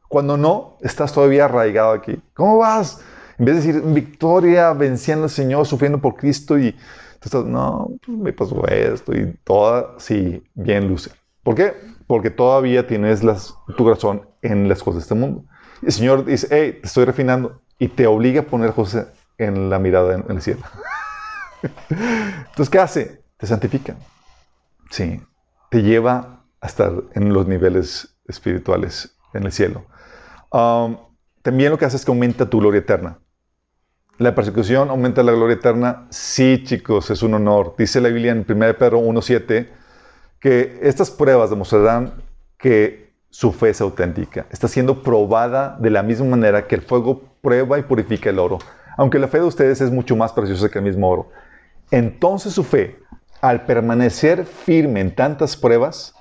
[0.08, 2.20] Cuando no, estás todavía arraigado aquí.
[2.34, 3.00] ¿Cómo vas?
[3.38, 7.90] En vez de decir victoria, venciendo al Señor, sufriendo por Cristo y tú estás, no,
[8.04, 11.10] pues me pasó esto y toda, sí, bien luce.
[11.42, 11.74] ¿Por qué?
[12.06, 15.44] Porque todavía tienes las, tu corazón en las cosas de este mundo.
[15.82, 19.70] Y el Señor dice, hey, te estoy refinando y te obliga a poner cosas en
[19.70, 20.62] la mirada en, el cielo.
[21.88, 23.24] Entonces, ¿qué hace?
[23.36, 23.96] Te santifica.
[24.90, 25.20] Sí,
[25.70, 29.86] te lleva a estar en los niveles espirituales en el cielo.
[30.52, 30.96] Um,
[31.42, 33.18] también lo que hace es que aumenta tu gloria eterna.
[34.18, 36.06] La persecución aumenta la gloria eterna.
[36.10, 37.74] Sí, chicos, es un honor.
[37.76, 39.68] Dice la Biblia en 1 Pedro 1.7
[40.40, 42.14] que estas pruebas demostrarán
[42.58, 44.46] que su fe es auténtica.
[44.50, 48.58] Está siendo probada de la misma manera que el fuego prueba y purifica el oro.
[48.96, 51.30] Aunque la fe de ustedes es mucho más preciosa que el mismo oro.
[51.90, 52.98] Entonces su fe,
[53.40, 56.14] al permanecer firme en tantas pruebas,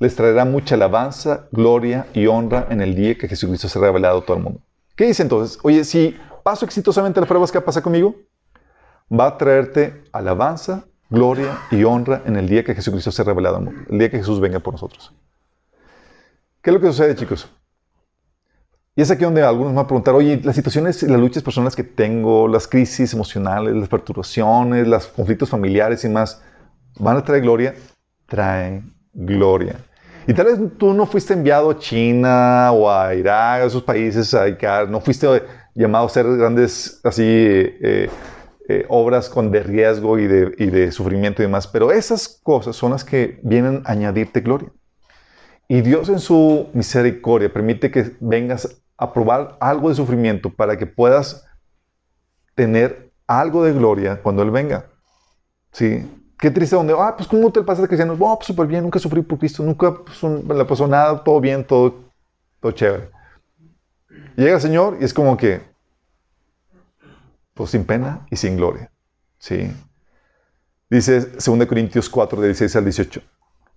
[0.00, 4.18] les traerá mucha alabanza, gloria y honra en el día que Jesucristo se ha revelado
[4.18, 4.60] a todo el mundo.
[4.96, 5.58] ¿Qué dice entonces?
[5.62, 8.16] Oye, si paso exitosamente las pruebas que pasa conmigo,
[9.08, 13.56] va a traerte alabanza, gloria y honra en el día que Jesucristo se ha revelado
[13.56, 15.12] al mundo, el día que Jesús venga por nosotros.
[16.62, 17.48] ¿Qué es lo que sucede, chicos?
[18.94, 21.82] Y es aquí donde algunos van a preguntar, oye, las situaciones las luchas personales que
[21.82, 26.42] tengo, las crisis emocionales, las perturbaciones, los conflictos familiares y más,
[26.98, 27.74] ¿van a traer gloria?
[28.26, 29.76] Traen gloria.
[30.26, 34.34] Y tal vez tú no fuiste enviado a China o a Irak, a esos países,
[34.34, 35.26] a dedicar, no fuiste
[35.74, 38.10] llamado a hacer grandes así eh,
[38.68, 42.76] eh, obras con de riesgo y de, y de sufrimiento y demás, pero esas cosas
[42.76, 44.70] son las que vienen a añadirte gloria.
[45.66, 50.86] Y Dios en su misericordia permite que vengas a probar algo de sufrimiento para que
[50.86, 51.44] puedas
[52.54, 54.86] tener algo de gloria cuando Él venga.
[55.72, 56.08] ¿Sí?
[56.38, 58.16] Qué triste donde, ah, pues ¿cómo te pasa de cristiano?
[58.18, 61.64] Oh, pues súper bien, nunca sufrí por Cristo, nunca pues, le pasó nada, todo bien,
[61.64, 62.12] todo,
[62.60, 63.10] todo chévere.
[64.36, 65.62] Llega el Señor y es como que,
[67.54, 68.90] pues sin pena y sin gloria.
[69.38, 69.72] ¿Sí?
[70.88, 73.22] Dice 2 Corintios 4, de 16 al 18.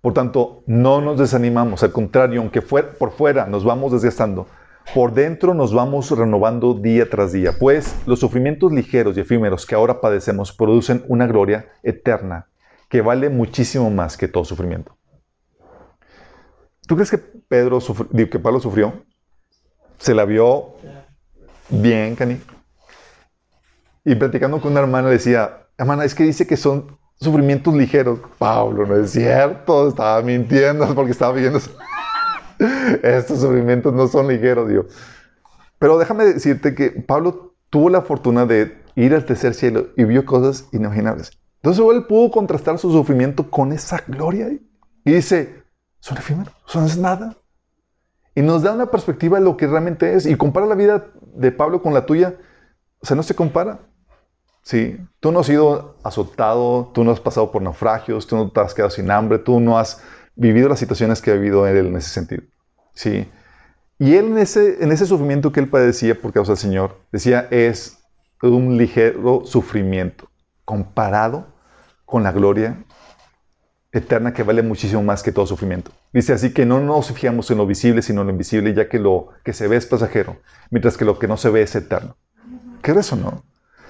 [0.00, 4.46] Por tanto, no nos desanimamos, al contrario, aunque por fuera nos vamos desgastando,
[4.94, 9.74] por dentro nos vamos renovando día tras día, pues los sufrimientos ligeros y efímeros que
[9.74, 12.48] ahora padecemos producen una gloria eterna
[12.88, 14.96] que vale muchísimo más que todo sufrimiento.
[16.86, 17.80] ¿Tú crees que Pedro
[18.30, 19.04] que Pablo sufrió?
[19.98, 20.74] Se la vio
[21.68, 22.40] bien, Cani.
[24.04, 28.20] Y platicando con una hermana decía, hermana, es que dice que son sufrimientos ligeros.
[28.38, 31.58] Pablo, no es cierto, estaba mintiendo porque estaba viendo.
[33.02, 34.86] Estos sufrimientos no son ligeros, Dios.
[35.78, 40.24] Pero déjame decirte que Pablo tuvo la fortuna de ir al tercer cielo y vio
[40.24, 41.38] cosas inimaginables.
[41.62, 44.48] Entonces él pudo contrastar su sufrimiento con esa gloria
[45.04, 45.62] y dice,
[46.00, 47.36] son efímeros, son es nada.
[48.34, 51.52] Y nos da una perspectiva de lo que realmente es y compara la vida de
[51.52, 52.36] Pablo con la tuya.
[53.00, 53.80] o sea, no se compara.
[54.62, 58.60] Sí, tú no has sido azotado, tú no has pasado por naufragios, tú no te
[58.60, 60.02] has quedado sin hambre, tú no has
[60.36, 62.42] vivido las situaciones que ha vivido él en ese sentido.
[62.94, 63.28] Sí.
[63.98, 67.48] Y él en ese, en ese sufrimiento que él padecía por causa del Señor, decía,
[67.50, 67.98] es
[68.42, 70.30] un ligero sufrimiento
[70.64, 71.46] comparado
[72.04, 72.84] con la gloria
[73.92, 75.90] eterna que vale muchísimo más que todo sufrimiento.
[76.12, 78.98] Dice así que no nos fijamos en lo visible, sino en lo invisible, ya que
[78.98, 80.36] lo que se ve es pasajero,
[80.70, 82.16] mientras que lo que no se ve es eterno.
[82.82, 83.44] ¿Qué es eso, no?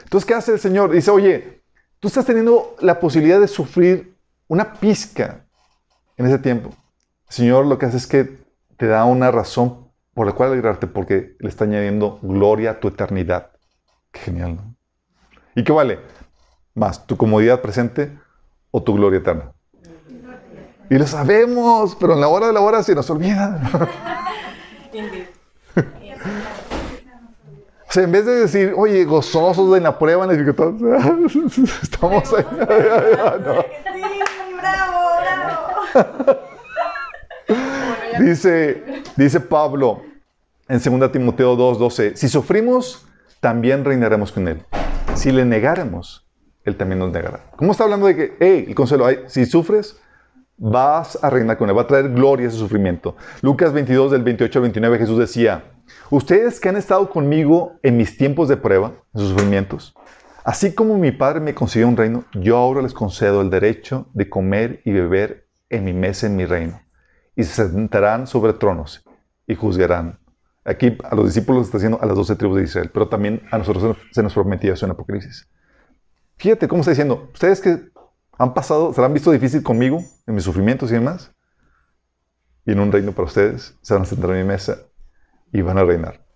[0.04, 0.92] Entonces, ¿qué hace el Señor?
[0.92, 1.62] Dice, oye,
[1.98, 4.14] tú estás teniendo la posibilidad de sufrir
[4.46, 5.45] una pizca
[6.16, 6.70] en ese tiempo.
[7.28, 8.38] El Señor lo que hace es que
[8.76, 12.88] te da una razón por la cual alegrarte, porque le está añadiendo gloria a tu
[12.88, 13.50] eternidad.
[14.12, 14.74] Qué genial, ¿no?
[15.54, 15.98] ¿Y qué vale?
[16.74, 18.18] Más, tu comodidad presente
[18.70, 19.52] o tu gloria eterna.
[20.88, 23.60] Y lo sabemos, pero en la hora de la hora se nos olvida.
[27.88, 30.48] o sea, en vez de decir, oye, gozosos en la prueba, en el
[31.82, 32.44] estamos ahí.
[38.20, 40.02] dice, dice Pablo
[40.68, 43.06] en 2 Timoteo 2:12, si sufrimos,
[43.40, 44.62] también reinaremos con él.
[45.14, 46.26] Si le negáramos,
[46.64, 47.50] él también nos negará.
[47.56, 50.00] ¿Cómo está hablando de que, hey, el consuelo, si sufres,
[50.58, 53.16] vas a reinar con él, va a traer gloria a ese sufrimiento.
[53.42, 55.64] Lucas 22 del 28 al 29 Jesús decía,
[56.10, 59.94] ustedes que han estado conmigo en mis tiempos de prueba, en sus sufrimientos,
[60.44, 64.28] así como mi Padre me concedió un reino, yo ahora les concedo el derecho de
[64.28, 66.80] comer y beber en mi mesa en mi reino,
[67.34, 69.04] y se sentarán sobre tronos
[69.46, 70.18] y juzgarán.
[70.64, 73.58] Aquí a los discípulos está diciendo a las doce tribus de Israel, pero también a
[73.58, 75.48] nosotros se nos prometía eso en Apocalipsis.
[76.36, 77.88] Fíjate cómo está diciendo, ustedes que
[78.38, 81.32] han pasado, se han visto difícil conmigo, en mis sufrimientos y demás,
[82.64, 84.78] y en un reino para ustedes, se van a sentar en mi mesa
[85.52, 86.26] y van a reinar.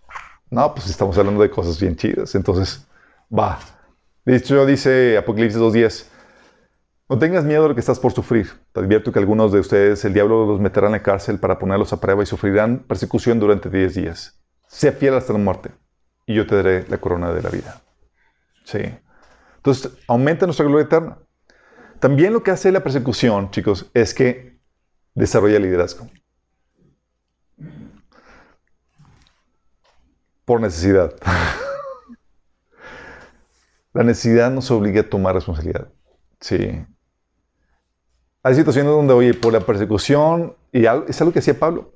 [0.48, 2.86] No, pues estamos hablando de cosas bien chidas, entonces
[3.36, 3.58] va.
[4.24, 6.06] De hecho, dice Apocalipsis 2.10,
[7.10, 8.52] no tengas miedo de lo que estás por sufrir.
[8.72, 11.92] Te advierto que algunos de ustedes el diablo los meterá en la cárcel para ponerlos
[11.92, 14.40] a prueba y sufrirán persecución durante 10 días.
[14.68, 15.72] Sé fiel hasta la muerte
[16.24, 17.82] y yo te daré la corona de la vida.
[18.62, 18.78] Sí.
[19.56, 21.18] Entonces, aumenta nuestra gloria eterna.
[21.98, 24.60] También lo que hace la persecución, chicos, es que
[25.12, 26.08] desarrolla liderazgo.
[30.44, 31.12] Por necesidad.
[33.94, 35.88] la necesidad nos obliga a tomar responsabilidad.
[36.38, 36.86] Sí.
[38.42, 41.92] Hay situaciones donde, oye, por la persecución, y es algo que hacía Pablo.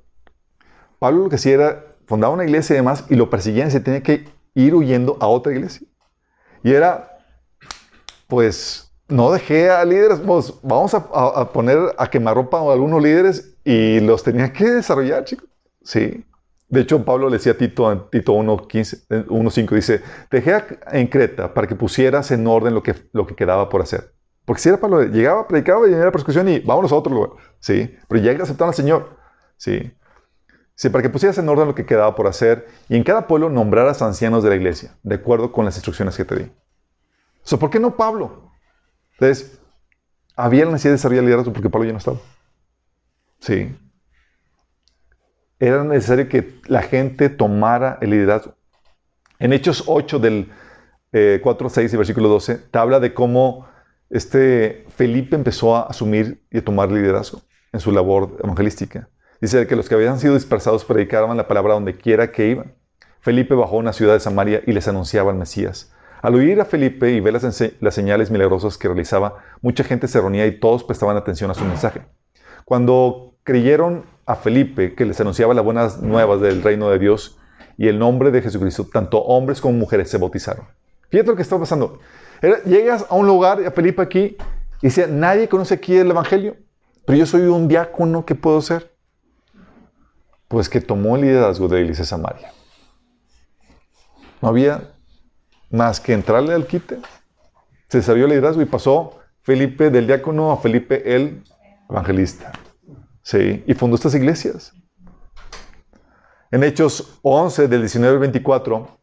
[0.99, 3.79] Pablo lo que hacía era, fundaba una iglesia y demás, y lo perseguían y se
[3.79, 5.87] tenía que ir huyendo a otra iglesia.
[6.63, 7.19] Y era,
[8.27, 13.99] pues, no dejé a líderes, pues vamos a, poner a quemarropa a algunos líderes y
[13.99, 15.47] los tenía que desarrollar, chicos.
[15.83, 16.25] Sí.
[16.67, 21.53] De hecho, Pablo le decía a Tito, en Tito 1.5, eh, dice, dejé en Creta
[21.53, 24.14] para que pusieras en orden lo que, lo que quedaba por hacer.
[24.45, 27.31] Porque si era Pablo, llegaba, predicaba y la persecución y vámonos a otro lugar.
[27.59, 27.97] Sí.
[28.07, 29.17] Pero llega a aceptar al Señor.
[29.57, 29.91] Sí.
[30.75, 33.49] Sí, para que pusieras en orden lo que quedaba por hacer y en cada pueblo
[33.49, 36.51] nombraras ancianos de la iglesia, de acuerdo con las instrucciones que te di.
[37.43, 38.51] So, ¿Por qué no Pablo?
[39.13, 39.59] Entonces,
[40.35, 42.17] había la necesidad de desarrollar liderazgo porque Pablo ya no estaba.
[43.39, 43.75] Sí.
[45.59, 48.55] Era necesario que la gente tomara el liderazgo.
[49.39, 50.51] En Hechos 8 del
[51.41, 53.65] 4, eh, 6 y versículo 12, te habla de cómo
[54.09, 57.41] este Felipe empezó a asumir y a tomar liderazgo
[57.73, 59.09] en su labor evangelística.
[59.41, 62.73] Dice que los que habían sido dispersados predicaban la palabra donde quiera que iban.
[63.19, 65.91] Felipe bajó a una ciudad de Samaria y les anunciaba al Mesías.
[66.21, 70.47] Al oír a Felipe y ver las, señales milagrosas que realizaba, mucha gente se reunía
[70.47, 72.01] y todos prestaban atención a su mensaje.
[72.63, 77.37] Cuando creyeron a Felipe que les anunciaba las buenas nuevas del reino de Dios
[77.77, 80.65] y el nombre de Jesucristo, tanto hombres como mujeres se bautizaron.
[81.09, 81.99] Fíjate lo que está pasando.
[82.65, 84.37] Llegas a un lugar, a Felipe aquí,
[84.81, 86.57] y dice, nadie conoce aquí el Evangelio,
[87.05, 88.95] pero yo soy un diácono, ¿qué puedo ser?
[90.47, 92.51] Pues que tomó el liderazgo de la iglesia Samaria.
[94.41, 94.91] No había
[95.69, 96.99] más que entrarle al quite.
[97.89, 101.43] Se salió el liderazgo y pasó Felipe del diácono a Felipe el
[101.89, 102.51] evangelista.
[103.21, 104.73] Sí, y fundó estas iglesias.
[106.51, 108.99] En Hechos 11, del 19 al 24,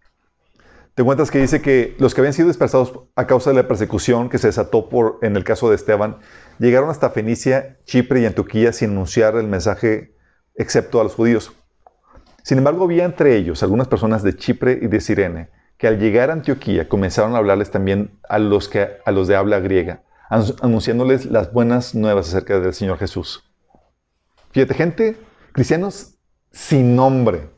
[0.95, 4.29] te cuentas que dice que los que habían sido dispersados a causa de la persecución
[4.29, 6.19] que se desató por, en el caso de Esteban,
[6.59, 10.15] llegaron hasta Fenicia, Chipre y Antioquía sin anunciar el mensaje
[10.55, 11.53] excepto a los judíos.
[12.43, 15.51] Sin embargo, había entre ellos algunas personas de Chipre y de Sirene
[15.83, 19.35] que al llegar a Antioquía comenzaron a hablarles también a los, que, a los de
[19.35, 23.43] habla griega, anunciándoles las buenas nuevas acerca del Señor Jesús.
[24.53, 25.17] Fíjate, gente,
[25.51, 26.19] cristianos
[26.53, 27.51] sin nombre,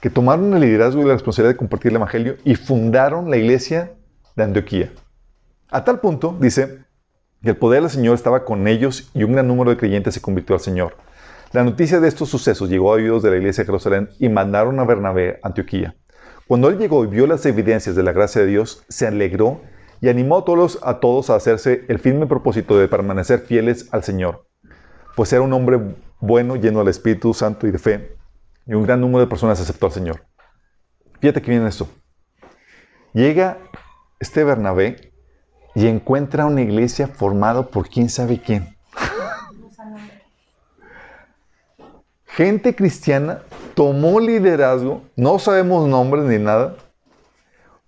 [0.00, 3.92] que tomaron el liderazgo y la responsabilidad de compartir el Evangelio y fundaron la iglesia
[4.34, 4.92] de Antioquía.
[5.70, 6.86] A tal punto, dice,
[7.42, 10.20] que el poder del Señor estaba con ellos y un gran número de creyentes se
[10.20, 10.96] convirtió al Señor.
[11.52, 14.78] La noticia de estos sucesos llegó a oídos de la iglesia de Jerusalén y mandaron
[14.80, 15.94] a Bernabé a Antioquía.
[16.48, 19.60] Cuando él llegó y vio las evidencias de la gracia de Dios, se alegró
[20.00, 24.04] y animó a todos, a todos a hacerse el firme propósito de permanecer fieles al
[24.04, 24.46] Señor,
[25.14, 25.80] pues era un hombre
[26.20, 28.16] bueno, lleno del Espíritu Santo y de fe,
[28.66, 30.26] y un gran número de personas aceptó al Señor.
[31.20, 31.88] Fíjate que viene esto.
[33.12, 33.58] Llega
[34.20, 35.12] este Bernabé
[35.74, 38.76] y encuentra una iglesia formada por quién sabe quién.
[42.24, 43.42] Gente cristiana
[43.74, 46.76] tomó liderazgo, no sabemos nombres ni nada,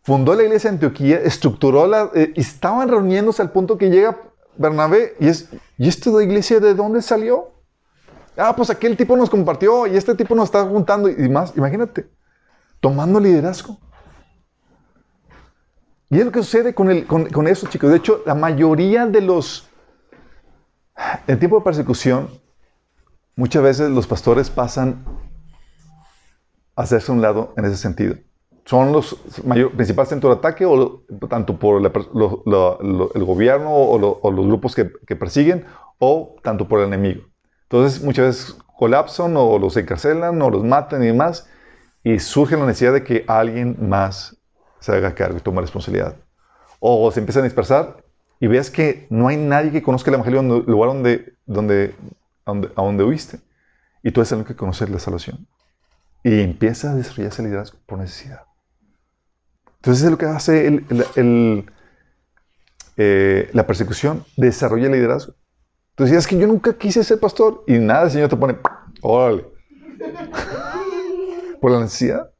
[0.02, 2.10] fundó la iglesia de Antioquía, estructuró la...
[2.14, 4.18] Eh, estaban reuniéndose al punto que llega
[4.56, 7.57] Bernabé y es, ¿y esta iglesia de dónde salió?
[8.40, 11.56] Ah, pues aquel tipo nos compartió y este tipo nos está juntando y más.
[11.56, 12.08] Imagínate,
[12.80, 13.78] tomando liderazgo.
[16.08, 17.90] Y es lo que sucede con, el, con, eso, chicos.
[17.90, 19.68] De hecho, la mayoría de los...
[21.26, 22.28] En tiempo de persecución,
[23.36, 25.04] muchas veces los pastores pasan
[26.76, 28.14] a hacerse un lado en ese sentido.
[28.64, 29.16] Son los
[29.76, 35.64] principales centros de ataque, o tanto por el gobierno o, los grupos que, persiguen,
[35.98, 37.27] o tanto por el enemigo.
[37.70, 41.46] Entonces, muchas veces colapsan o los encarcelan o los matan y demás,
[42.02, 44.36] y surge la necesidad de que alguien más
[44.80, 46.16] se haga cargo y tome responsabilidad.
[46.80, 48.04] O se empiezan a dispersar
[48.40, 51.94] y ves que no hay nadie que conozca el Evangelio en el lugar donde, donde,
[52.46, 53.40] a donde huiste.
[54.02, 55.46] Y tú eres que conocer la salvación.
[56.22, 58.42] Y empieza a desarrollarse el liderazgo por necesidad.
[59.76, 60.84] Entonces es lo que hace
[62.96, 65.34] eh, la persecución, desarrolla el liderazgo.
[65.98, 68.56] Entonces es que yo nunca quise ser pastor y nada, el Señor te pone,
[69.02, 69.48] órale.
[71.60, 72.30] por la necesidad.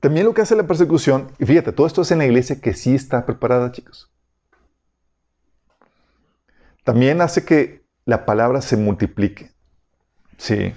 [0.00, 2.72] También lo que hace la persecución, y fíjate, todo esto es en la iglesia que
[2.72, 4.12] sí está preparada, chicos.
[6.84, 9.50] También hace que la palabra se multiplique.
[10.36, 10.72] Sí.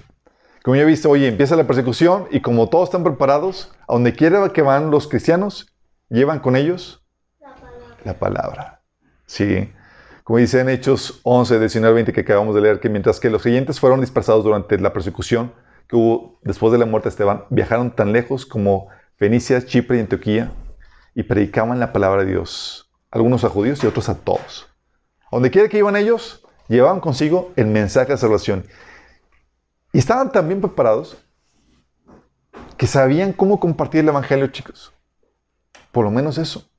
[0.64, 4.52] Como ya viste, oye, empieza la persecución y como todos están preparados, a donde quiera
[4.54, 5.72] que van los cristianos,
[6.10, 7.06] llevan con ellos
[7.40, 7.96] la palabra.
[8.06, 8.82] La palabra.
[9.28, 9.72] Sí.
[10.32, 13.42] Como dice en Hechos 11, 19, 20 que acabamos de leer, que mientras que los
[13.42, 15.52] creyentes fueron dispersados durante la persecución
[15.90, 20.00] que hubo después de la muerte de Esteban, viajaron tan lejos como Fenicia, Chipre y
[20.00, 20.54] Antioquía,
[21.16, 24.70] y predicaban la palabra de Dios, algunos a judíos y otros a todos.
[25.34, 28.64] Donde quiera que iban ellos, llevaban consigo el mensaje de salvación.
[29.92, 31.18] Y estaban tan bien preparados
[32.78, 34.94] que sabían cómo compartir el Evangelio, chicos.
[35.92, 36.71] Por lo menos eso.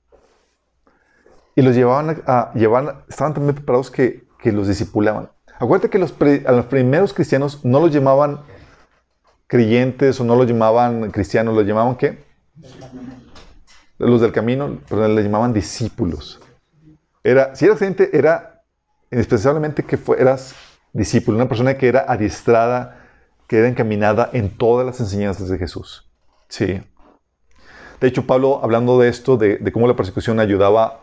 [1.55, 5.31] Y los llevaban a, llevar, estaban tan preparados que, que los discipulaban.
[5.59, 6.13] Acuérdate que los
[6.45, 8.41] a los primeros cristianos no los llamaban
[9.47, 12.25] creyentes o no los llamaban cristianos, los llamaban qué?
[13.99, 16.41] Los del camino, pero le llamaban discípulos.
[17.23, 18.65] Era, si eras gente, era
[19.13, 20.55] indispensablemente que fueras
[20.93, 22.99] discípulo, una persona que era adiestrada,
[23.47, 26.11] que era encaminada en todas las enseñanzas de Jesús.
[26.49, 26.83] Sí.
[28.01, 31.03] De hecho, Pablo, hablando de esto, de cómo la persecución ayudaba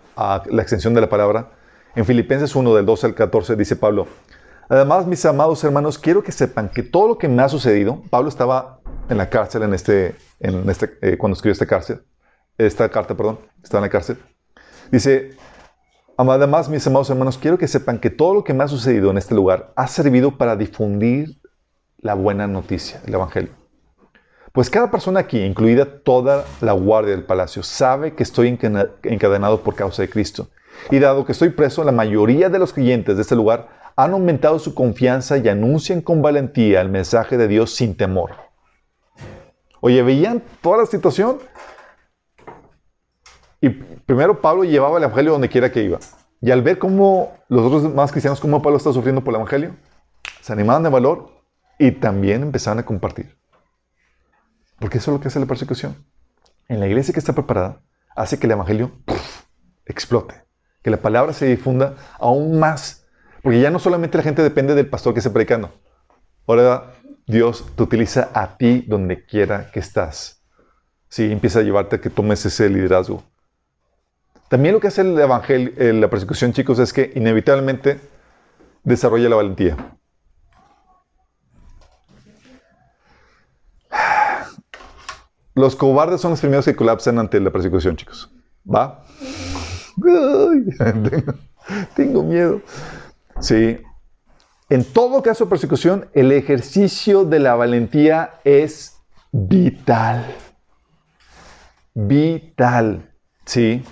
[0.49, 1.51] la extensión de la palabra,
[1.95, 4.07] en Filipenses 1, del 12 al 14, dice Pablo,
[4.69, 8.29] Además, mis amados hermanos, quiero que sepan que todo lo que me ha sucedido, Pablo
[8.29, 12.03] estaba en la cárcel en este, en este, eh, cuando escribió esta cárcel,
[12.55, 14.19] esta carta, perdón, estaba en la cárcel.
[14.91, 15.31] Dice,
[16.17, 19.17] además, mis amados hermanos, quiero que sepan que todo lo que me ha sucedido en
[19.17, 21.41] este lugar ha servido para difundir
[21.97, 23.58] la buena noticia, el Evangelio.
[24.51, 28.47] Pues cada persona aquí, incluida toda la guardia del palacio, sabe que estoy
[29.03, 30.47] encadenado por causa de Cristo.
[30.89, 34.59] Y dado que estoy preso, la mayoría de los creyentes de este lugar han aumentado
[34.59, 38.31] su confianza y anuncian con valentía el mensaje de Dios sin temor.
[39.81, 41.39] Oye, veían toda la situación
[43.61, 45.99] y primero Pablo llevaba el evangelio donde quiera que iba.
[46.41, 49.75] Y al ver cómo los otros más cristianos, cómo Pablo está sufriendo por el evangelio,
[50.41, 51.29] se animaban de valor
[51.77, 53.38] y también empezaban a compartir.
[54.79, 55.95] Porque eso es lo que hace la persecución.
[56.67, 57.81] En la iglesia que está preparada,
[58.15, 58.91] hace que el evangelio
[59.85, 60.43] explote,
[60.81, 62.99] que la palabra se difunda aún más
[63.41, 65.71] porque ya no solamente la gente depende del pastor que esté predicando.
[66.45, 66.93] Ahora
[67.25, 70.43] Dios te utiliza a ti donde quiera que estás.
[71.07, 73.23] Sí, empieza a llevarte a que tomes ese liderazgo.
[74.49, 77.99] También lo que hace el evangelio, eh, la persecución, chicos, es que inevitablemente
[78.83, 79.77] desarrolla la valentía.
[85.59, 88.31] Los cobardes son los primeros que colapsan ante la persecución, chicos.
[88.65, 89.03] ¿Va?
[91.97, 92.61] tengo miedo.
[93.41, 93.77] Sí.
[94.69, 99.01] En todo caso de persecución, el ejercicio de la valentía es
[99.33, 100.33] vital.
[101.93, 103.11] Vital.
[103.43, 103.83] ¿Sí?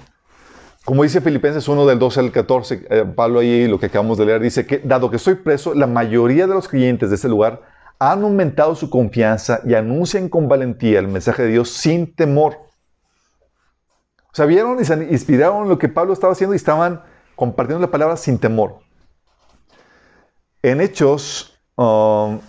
[0.86, 4.26] Como dice Filipenses 1 del 12 al 14, eh, Pablo ahí lo que acabamos de
[4.26, 7.62] leer dice que dado que estoy preso, la mayoría de los creyentes de este lugar
[8.00, 12.58] han aumentado su confianza y anuncian con valentía el mensaje de Dios sin temor.
[14.32, 17.02] O sea, vieron y se inspiraron lo que Pablo estaba haciendo y estaban
[17.36, 18.80] compartiendo la palabra sin temor.
[20.62, 22.40] En Hechos, um,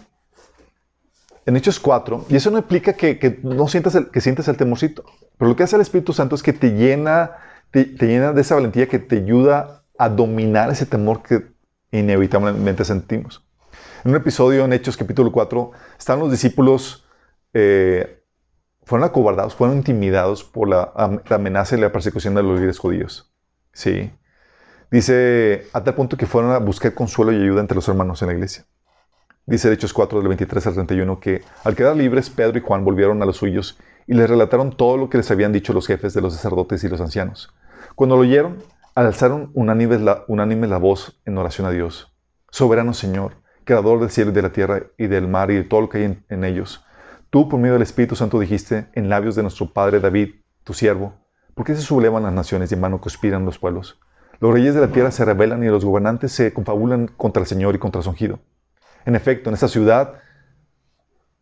[1.46, 5.04] en Hechos 4, y eso no implica que, no sientas el, que sientas el temorcito,
[5.38, 7.36] pero lo que hace el Espíritu Santo es que te llena,
[7.70, 11.46] te, llena de esa valentía que te ayuda a dominar ese temor que
[11.90, 13.47] inevitablemente sentimos.
[14.04, 17.04] En un episodio en Hechos capítulo 4, están los discípulos,
[17.52, 18.22] eh,
[18.84, 20.92] fueron acobardados, fueron intimidados por la,
[21.30, 23.34] amenaza y la persecución de los líderes judíos.
[23.72, 24.12] Sí.
[24.90, 28.28] Dice, a tal punto que fueron a buscar consuelo y ayuda entre los hermanos en
[28.28, 28.66] la iglesia.
[29.46, 33.20] Dice Hechos 4, del 23 al 31, que al quedar libres, Pedro y Juan volvieron
[33.22, 36.20] a los suyos y les relataron todo lo que les habían dicho los jefes de
[36.20, 37.52] los sacerdotes y los ancianos.
[37.96, 38.62] Cuando lo oyeron,
[38.94, 42.12] alzaron unánime la, unánime la voz en oración a Dios.
[42.50, 43.37] Soberano Señor,
[43.68, 45.98] Creador del cielo y de la tierra y del mar y de todo lo que
[45.98, 46.86] hay en, ellos.
[47.28, 51.12] Tú, por medio del Espíritu Santo, dijiste en labios de nuestro Padre David, tu siervo,
[51.54, 54.00] ¿por qué se sublevan las naciones y en vano conspiran los pueblos?
[54.40, 57.74] Los reyes de la tierra se rebelan y los gobernantes se confabulan contra el Señor
[57.74, 58.38] y contra su ungido.
[59.04, 60.14] En efecto, en esta ciudad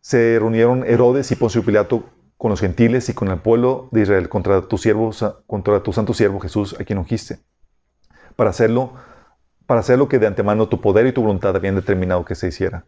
[0.01, 4.27] se reunieron Herodes y Poncio Pilato con los gentiles y con el pueblo de Israel
[4.27, 5.11] contra tu siervo,
[5.47, 7.39] contra tu santo siervo Jesús, a quien ungiste,
[8.35, 8.95] para hacerlo,
[9.67, 12.47] para hacer lo que de antemano tu poder y tu voluntad habían determinado que se
[12.47, 12.85] hiciera.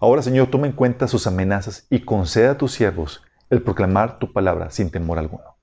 [0.00, 4.32] Ahora, Señor, toma en cuenta sus amenazas y conceda a tus siervos el proclamar tu
[4.32, 5.58] palabra sin temor alguno.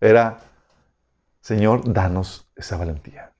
[0.00, 0.38] Era
[1.48, 3.32] Señor, danos esa valentía.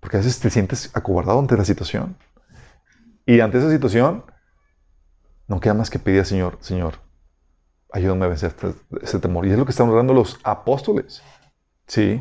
[0.00, 2.16] Porque a veces te sientes acobardado ante la situación.
[3.24, 4.24] Y ante esa situación,
[5.46, 6.94] no queda más que pedir al Señor, Señor,
[7.92, 9.46] ayúdame a vencer este, ese temor.
[9.46, 11.22] Y es lo que están orando los apóstoles.
[11.86, 12.20] ¿Sí?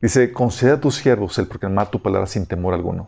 [0.00, 3.04] Dice, conceda a tus siervos el proclamar tu palabra sin temor alguno.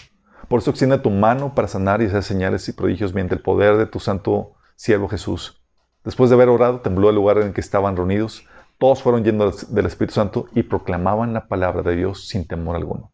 [0.48, 3.76] Por eso extiende tu mano para sanar y hacer señales y prodigios mediante el poder
[3.76, 5.62] de tu santo siervo Jesús.
[6.04, 8.44] Después de haber orado, tembló el lugar en que estaban reunidos.
[8.78, 13.12] Todos fueron llenos del Espíritu Santo y proclamaban la palabra de Dios sin temor alguno.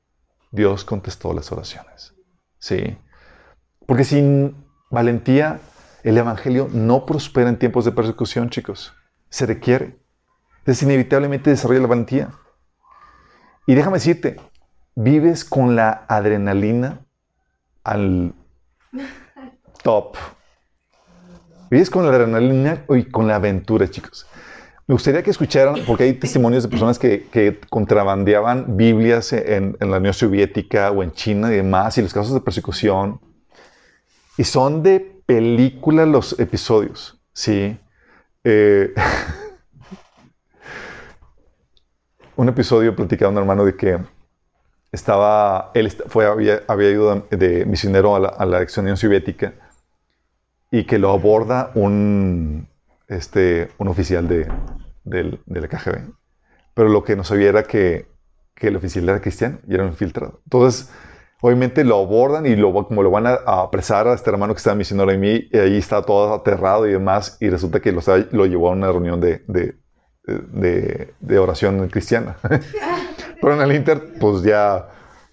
[0.51, 2.15] Dios contestó las oraciones.
[2.59, 2.97] Sí.
[3.85, 5.61] Porque sin valentía,
[6.05, 8.95] el Evangelio no prospera en tiempos de persecución, chicos.
[9.29, 9.99] Se requiere.
[10.65, 12.31] Es inevitablemente desarrolla la valentía.
[13.67, 14.37] Y déjame decirte,
[14.95, 17.01] vives con la adrenalina
[17.83, 18.33] al
[19.83, 20.17] top.
[21.71, 24.27] Vives con la adrenalina y con la aventura, chicos.
[24.87, 30.15] Me gustaría que escucharan, porque hay testimonios de personas que, contrabandeaban Biblias en, la Unión
[30.15, 33.21] Soviética o en China y demás, y los casos de persecución.
[34.37, 37.77] Y son de película los episodios, ¿sí?
[38.45, 38.95] Eh,
[42.37, 43.99] un episodio platicaba un hermano de que
[44.93, 49.55] estaba, él fue, había, ido de, misionero a la, a la Unión Soviética
[50.71, 52.69] y que lo aborda un,
[53.09, 54.49] este, un oficial de,
[55.05, 56.13] la KGB.
[56.75, 58.07] Pero lo que no sabía era que,
[58.61, 60.41] el oficial era cristiano y era un infiltrado.
[60.45, 60.91] Entonces,
[61.41, 64.75] obviamente lo abordan y lo, como lo van a, apresar a este hermano que estaba
[64.75, 68.01] misionero en mí, y ahí está todo aterrado y demás, y resulta que lo,
[68.33, 69.77] lo llevó a una reunión de, de,
[71.39, 72.37] oración cristiana.
[73.41, 74.89] Pero en el Inter, pues ya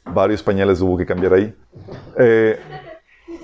[0.06, 1.56] varios pañales hubo que cambiar ahí.
[2.18, 2.60] Eh,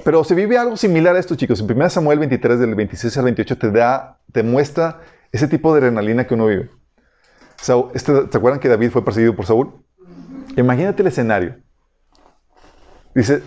[0.03, 1.59] pero se vive algo similar a esto, chicos.
[1.59, 5.79] En 1 Samuel 23, del 26 al 28, te, da, te muestra ese tipo de
[5.79, 6.69] adrenalina que uno vive.
[7.93, 9.73] Este, ¿Se acuerdan que David fue perseguido por Saúl?
[10.55, 11.57] Imagínate el escenario.
[13.13, 13.43] Dice,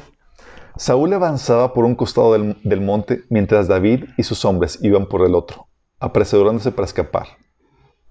[0.77, 5.35] Saúl avanzaba por un costado del, monte mientras David y sus hombres iban por el
[5.35, 7.27] otro, apresurándose para escapar.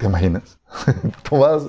[0.02, 0.58] ¿Te imaginas?
[1.30, 1.62] tú, vas,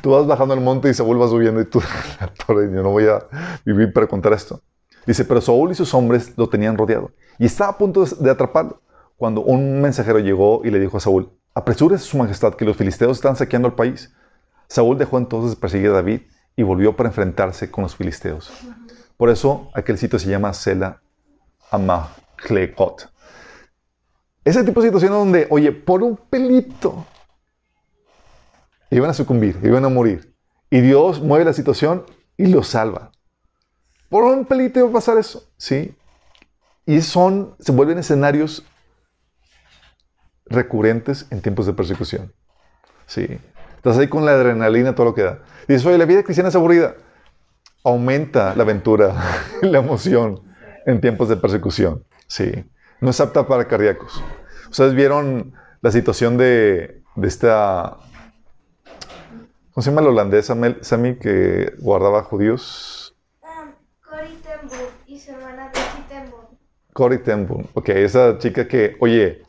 [0.00, 1.82] tú vas bajando el monte y Saúl va subiendo y tú,
[2.48, 3.26] yo no voy a
[3.62, 4.62] vivir para contar esto.
[5.06, 8.80] Dice, pero Saúl y sus hombres lo tenían rodeado y estaba a punto de atraparlo
[9.18, 13.18] cuando un mensajero llegó y le dijo a Saúl, apresúrese su majestad que los filisteos
[13.18, 14.14] están saqueando el país.
[14.66, 16.22] Saúl dejó entonces de perseguir a David
[16.56, 18.50] y volvió para enfrentarse con los filisteos.
[19.18, 21.02] Por eso aquel sitio se llama Sela
[21.70, 23.10] Amahlekot.
[24.42, 27.04] Ese tipo de situación donde, oye, por un pelito,
[28.90, 30.34] iban a sucumbir, iban a morir.
[30.70, 32.04] Y Dios mueve la situación
[32.36, 33.12] y los salva.
[34.08, 35.94] Por un pelito va a pasar eso, ¿sí?
[36.86, 38.64] Y son, se vuelven escenarios
[40.46, 42.32] recurrentes en tiempos de persecución.
[43.06, 43.38] Sí.
[43.76, 45.42] Estás ahí con la adrenalina, todo lo que da.
[45.68, 46.94] Y dices, oye, la vida cristiana es aburrida.
[47.84, 49.14] Aumenta la aventura,
[49.62, 50.42] la emoción
[50.86, 52.04] en tiempos de persecución.
[52.26, 52.50] Sí.
[53.00, 54.22] No es apta para cardíacos.
[54.70, 57.98] Ustedes vieron la situación de, de esta...
[59.78, 63.14] ¿Cómo se llama la holandesa, Sammy, que guardaba judíos?
[63.40, 63.74] Um,
[64.10, 64.26] Cory
[65.06, 66.58] y su hermana Bessie Ten Boom.
[66.92, 67.68] Cory Ten Boom.
[67.74, 69.40] Ok, esa chica que, oye,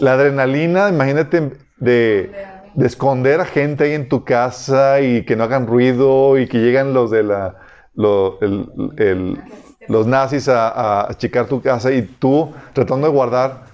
[0.00, 2.34] la adrenalina, imagínate de,
[2.74, 6.58] de esconder a gente ahí en tu casa y que no hagan ruido y que
[6.58, 7.54] llegan los de la...
[7.94, 9.44] lo- el- el-
[9.86, 13.66] los nazis a, a achicar tu casa y tú tratando de guardar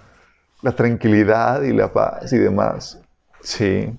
[0.60, 3.00] la tranquilidad y la paz y demás.
[3.40, 3.90] Sí.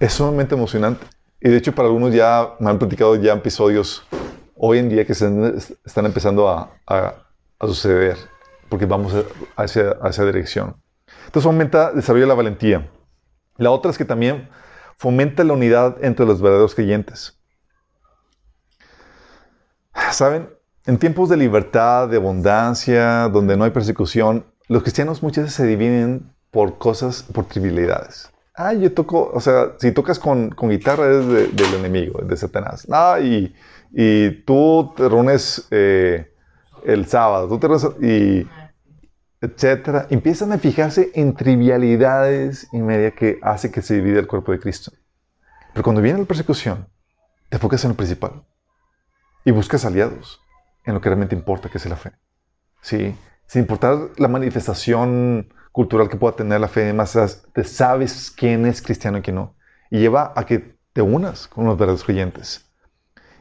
[0.00, 1.06] Es sumamente emocionante.
[1.40, 4.06] Y de hecho para algunos ya me han platicado ya episodios
[4.56, 5.26] hoy en día que se
[5.84, 6.70] están empezando a,
[7.60, 8.18] suceder
[8.68, 9.14] porque vamos
[9.56, 10.76] hacia, a esa dirección.
[11.26, 12.90] Entonces fomenta, desarrolla la valentía.
[13.56, 14.48] La otra es que también
[14.96, 17.38] fomenta la unidad entre los verdaderos creyentes.
[20.10, 20.50] Saben,
[20.86, 25.66] en tiempos de libertad, de abundancia, donde no hay persecución, los cristianos muchas veces se
[25.66, 28.33] dividen por cosas, por trivialidades.
[28.56, 32.36] Ah, yo toco, o sea, si tocas con, con guitarra es de- del enemigo, de
[32.36, 32.86] Satanás.
[32.90, 33.52] Ah, y,
[33.92, 36.32] y tú te reúnes eh,
[36.84, 38.48] el sábado, tú te reúnes y
[39.40, 40.06] etcétera.
[40.10, 44.60] Empiezan a fijarse en trivialidades y media que hace que se divide el cuerpo de
[44.60, 44.92] Cristo.
[45.72, 46.86] Pero cuando viene la persecución,
[47.48, 48.44] te enfocas en lo principal
[49.44, 50.40] y buscas aliados
[50.84, 52.12] en lo que realmente importa, que es la fe.
[52.80, 58.64] Sí, sin importar la manifestación cultural que pueda tener la fe, además te sabes quién
[58.64, 59.56] es cristiano y quién no.
[59.90, 62.70] Y lleva a que te unas con los verdaderos creyentes.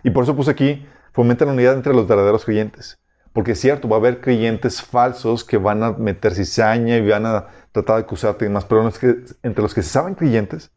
[0.04, 2.98] Y por eso puse aquí, fomenta la unidad entre los verdaderos creyentes.
[3.34, 7.28] Porque es cierto, va a haber creyentes falsos que van a meter cizaña y van
[7.28, 10.72] a tratar de acusarte y demás, pero los que, entre los que se saben creyentes,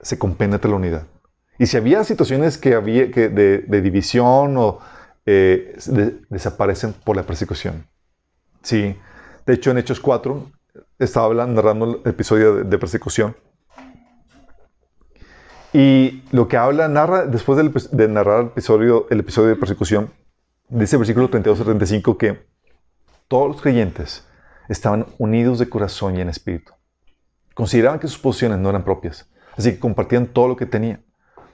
[0.00, 1.06] se compenetra la unidad.
[1.58, 4.78] Y si había situaciones que había que de, división o
[5.26, 7.88] eh, de- desaparecen por la persecución.
[8.62, 8.96] Sí.
[9.46, 10.50] De hecho, en Hechos 4,
[10.98, 13.36] estaba narrando el episodio de, persecución.
[15.72, 17.58] Y lo que habla, narra, después
[17.90, 20.10] de narrar el episodio, el episodio de persecución,
[20.68, 22.46] dice el versículo 32 al 35 que
[23.28, 24.26] todos los creyentes
[24.68, 26.72] estaban unidos de corazón y en espíritu.
[27.54, 31.04] Consideraban que sus posiciones no eran propias, así que compartían todo lo que tenían.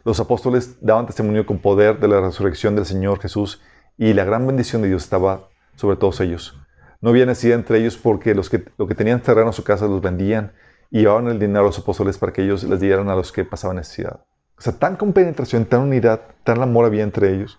[0.05, 3.61] Los apóstoles daban testimonio con poder de la resurrección del Señor Jesús
[3.99, 6.59] y la gran bendición de Dios estaba sobre todos ellos.
[7.01, 9.87] No había necesidad entre ellos porque los que, lo que tenían terreno en su casa
[9.87, 10.53] los vendían
[10.91, 13.45] y llevaban el dinero a los apóstoles para que ellos les dieran a los que
[13.45, 14.21] pasaban necesidad.
[14.59, 17.59] O sea, tan compenetración, tan unidad, tan amor había entre ellos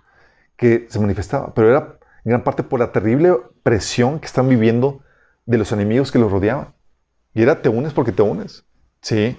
[0.56, 5.02] que se manifestaba, pero era en gran parte por la terrible presión que están viviendo
[5.46, 6.74] de los enemigos que los rodeaban.
[7.34, 8.66] Y era te unes porque te unes.
[9.02, 9.38] Sí.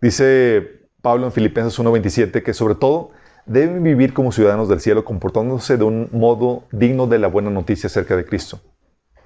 [0.00, 3.10] Dice Pablo en Filipenses 1:27 que sobre todo
[3.46, 7.88] deben vivir como ciudadanos del cielo comportándose de un modo digno de la buena noticia
[7.88, 8.60] acerca de Cristo.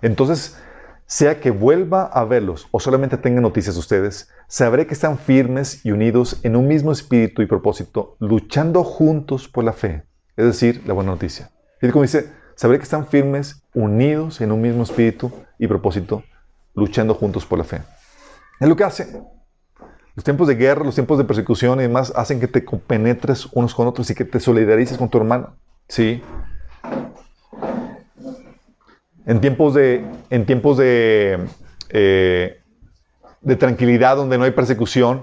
[0.03, 0.59] Entonces,
[1.07, 5.85] sea que vuelva a verlos o solamente tenga noticias de ustedes, sabré que están firmes
[5.85, 10.05] y unidos en un mismo espíritu y propósito, luchando juntos por la fe,
[10.37, 11.51] es decir, la buena noticia.
[11.81, 16.23] Y como dice, sabré que están firmes, unidos en un mismo espíritu y propósito,
[16.75, 17.83] luchando juntos por la fe.
[18.61, 19.23] Es lo que hace.
[20.15, 23.75] Los tiempos de guerra, los tiempos de persecución y demás hacen que te compenetres unos
[23.75, 25.57] con otros y que te solidarices con tu hermano.
[25.89, 26.23] Sí.
[29.27, 31.39] En tiempos de, en tiempos de,
[31.91, 32.61] eh,
[33.41, 35.23] de tranquilidad, donde no hay persecución,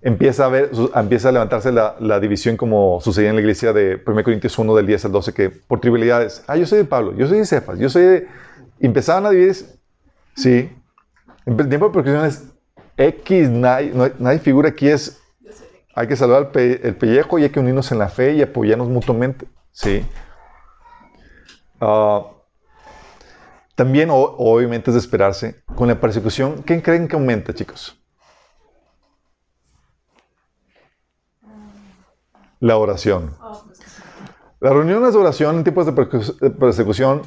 [0.00, 4.00] empieza a, ver, empieza a levantarse la, la división como sucedía en la iglesia de
[4.06, 7.14] 1 Corintios 1 del 10 al 12, que por trivialidades, ah, yo soy de Pablo,
[7.16, 8.28] yo soy de Cefas, yo soy de...
[8.80, 9.56] Empezaban a dividir,
[10.36, 10.70] sí,
[11.44, 12.44] en tiempo de persecución es
[12.96, 15.20] X, hay, no hay figura aquí, es...
[15.94, 18.88] Hay que salvar el, el pellejo y hay que unirnos en la fe y apoyarnos
[18.88, 20.06] mutuamente, sí.
[21.80, 22.24] Ah,
[23.78, 27.96] también, obviamente, es de esperarse, con la persecución, ¿qué creen que aumenta, chicos?
[32.58, 33.36] La oración.
[34.58, 37.22] Las reuniones de oración en tiempos de persecución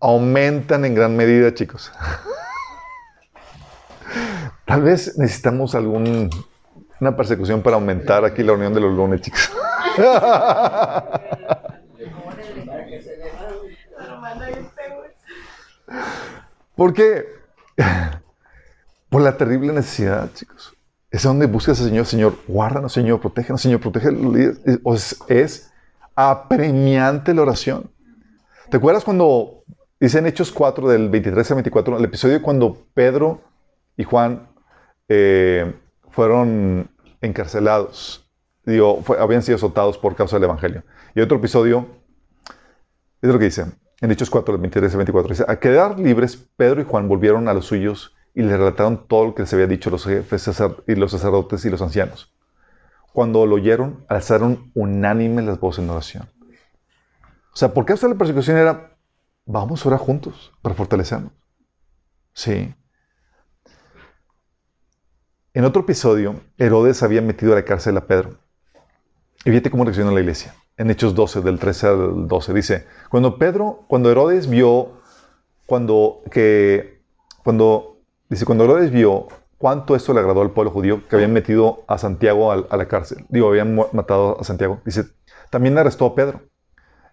[0.00, 1.92] aumentan en gran medida, chicos.
[4.66, 6.30] Tal vez necesitamos algún,
[7.00, 9.52] una persecución para aumentar aquí la reunión de los lunes, chicos.
[16.74, 17.26] ¿Por qué?
[19.10, 20.74] Por la terrible necesidad, chicos.
[21.10, 24.08] Es donde buscas al Señor, Señor, guárdanos, Señor, protégenos, Señor, protege.
[25.28, 25.70] Es,
[26.14, 27.90] apremiante la oración.
[28.70, 29.64] ¿Te acuerdas cuando
[30.00, 33.42] dice en Hechos 4, del 23 al 24, el episodio cuando Pedro
[33.98, 34.48] y Juan
[35.08, 35.74] eh,
[36.10, 38.26] fueron encarcelados?
[38.64, 40.84] Digo, habían sido azotados por causa del Evangelio.
[41.14, 41.86] Y otro episodio,
[43.20, 43.66] es lo que dice.
[44.02, 45.28] En Hechos 4, 23 y 24.
[45.30, 49.26] Dice, a quedar libres, Pedro y Juan volvieron a los suyos y le relataron todo
[49.26, 50.50] lo que les había dicho los jefes
[50.88, 52.34] y los sacerdotes y los ancianos.
[53.12, 56.28] Cuando lo oyeron, alzaron unánime las voces en oración.
[57.54, 58.96] O sea, ¿por qué hasta la persecución era,
[59.46, 61.32] vamos a orar juntos para fortalecernos?
[62.32, 62.74] Sí.
[65.54, 68.38] En otro episodio, Herodes había metido a la cárcel a Pedro.
[69.44, 70.54] Y fíjate cómo reacciona la iglesia.
[70.76, 74.92] En Hechos 12, del 13 al 12, dice, cuando Pedro, cuando Herodes vio,
[75.66, 77.02] cuando, que,
[77.44, 77.98] cuando,
[78.28, 81.98] dice, cuando Herodes vio cuánto esto le agradó al pueblo judío, que habían metido a
[81.98, 85.04] Santiago a, la cárcel, digo, habían matado a Santiago, dice,
[85.50, 86.42] también arrestó a Pedro.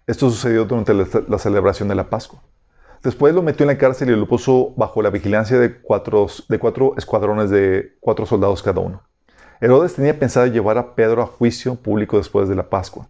[0.07, 2.41] Esto sucedió durante la celebración de la Pascua.
[3.03, 6.59] Después lo metió en la cárcel y lo puso bajo la vigilancia de cuatro, de
[6.59, 9.03] cuatro escuadrones de cuatro soldados cada uno.
[9.61, 13.07] Herodes tenía pensado llevar a Pedro a juicio público después de la Pascua.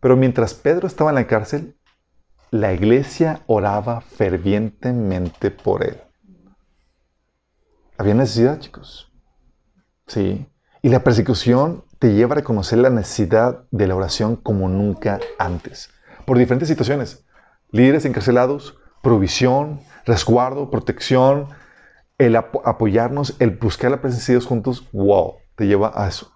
[0.00, 1.76] Pero mientras Pedro estaba en la cárcel,
[2.50, 6.00] la iglesia oraba fervientemente por él.
[7.98, 9.12] Había necesidad, chicos.
[10.06, 10.46] Sí.
[10.82, 15.90] Y la persecución te lleva a reconocer la necesidad de la oración como nunca antes.
[16.26, 17.24] Por diferentes situaciones.
[17.70, 21.48] Líderes encarcelados, provisión, resguardo, protección,
[22.18, 26.35] el apoyarnos, el buscar la presencia de Dios juntos, wow, te lleva a eso.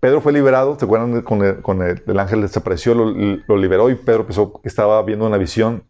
[0.00, 1.22] Pedro fue liberado, ¿se acuerdan?
[1.22, 5.84] Con el, ángel desapareció, lo, liberó y Pedro pensó que estaba viendo una visión,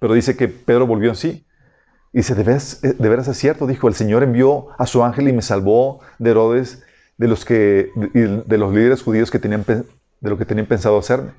[0.00, 1.46] pero dice que Pedro volvió en sí.
[2.12, 5.32] Y dice, de veras, eh, es cierto, dijo, el Señor envió a su ángel y
[5.32, 6.82] me salvó de Herodes,
[7.18, 11.32] de los, que, de los líderes judíos que tenían, de lo que tenían pensado hacerme.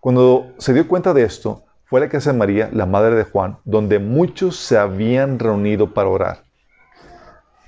[0.00, 3.24] Cuando se dio cuenta de esto, fue a la casa de María, la madre de
[3.24, 6.44] Juan, donde muchos se habían reunido para orar.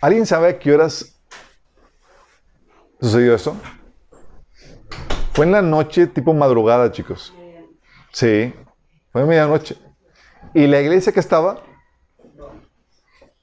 [0.01, 1.21] ¿Alguien sabe a qué horas
[3.01, 3.55] sucedió esto?
[5.35, 7.35] Fue en la noche, tipo madrugada, chicos.
[8.13, 8.55] Sí,
[9.11, 9.77] fue en medianoche.
[10.55, 11.61] ¿Y la iglesia que estaba?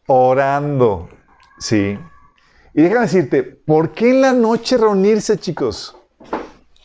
[0.08, 1.10] Orando.
[1.60, 2.00] Sí.
[2.74, 5.98] Y déjame decirte, ¿por qué en la noche reunirse, chicos?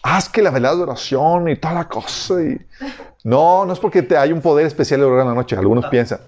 [0.02, 2.42] Haz que la velada de oración y toda la cosa.
[2.42, 2.66] Y...
[3.22, 5.54] No, no es porque te hay un poder especial de orar en la noche.
[5.54, 5.90] Algunos ah.
[5.90, 6.18] piensan.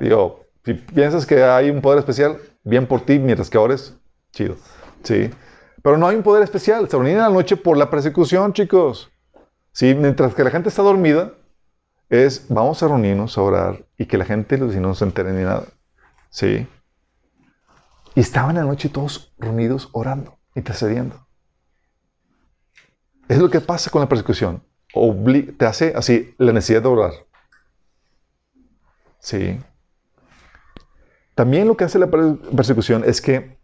[0.00, 3.94] Digo, si piensas que hay un poder especial, bien por ti, mientras que ores,
[4.32, 4.56] chido.
[5.04, 5.30] Sí.
[5.82, 6.88] Pero no hay un poder especial.
[6.88, 9.10] Se reúnen en la noche por la persecución, chicos.
[9.72, 11.32] Sí, mientras que la gente está dormida,
[12.08, 15.44] es vamos a reunirnos a orar y que la gente los no se entere ni
[15.44, 15.64] nada.
[16.28, 16.66] Sí.
[18.14, 21.26] Y estaban en la noche todos reunidos orando, intercediendo.
[23.28, 24.62] Es lo que pasa con la persecución
[25.56, 27.12] te hace así la necesidad de orar.
[29.20, 29.60] Sí.
[31.34, 33.58] También lo que hace la persecución es que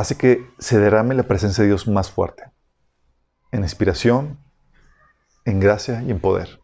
[0.00, 2.44] hace que se derrame la presencia de Dios más fuerte.
[3.52, 4.38] En inspiración,
[5.44, 6.58] en gracia y en poder.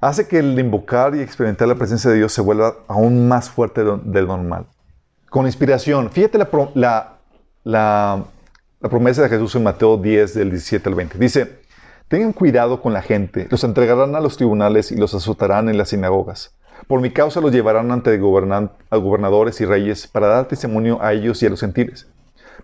[0.00, 3.82] Hace que el invocar y experimentar la presencia de Dios se vuelva aún más fuerte
[3.82, 4.66] del normal.
[5.28, 6.10] Con inspiración.
[6.10, 7.18] Fíjate la,
[7.64, 8.24] la
[8.88, 11.18] promesa de Jesús en Mateo 10, del 17 al 20.
[11.18, 11.60] Dice,
[12.06, 15.88] tengan cuidado con la gente, los entregarán a los tribunales y los azotarán en las
[15.88, 16.56] sinagogas.
[16.86, 21.46] Por mi causa los llevarán ante gobernadores y reyes para dar testimonio a ellos y
[21.46, 22.08] a los gentiles.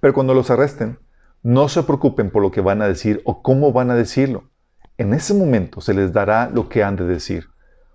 [0.00, 0.98] Pero cuando los arresten,
[1.42, 4.44] no se preocupen por lo que van a decir o cómo van a decirlo.
[4.96, 7.48] En ese momento se les dará lo que han de decir,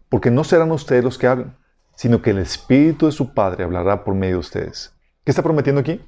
[0.10, 1.56] porque no serán ustedes los que hablen,
[1.96, 4.94] sino que el Espíritu de su Padre hablará por medio de ustedes.
[5.24, 6.02] ¿Qué está prometiendo aquí?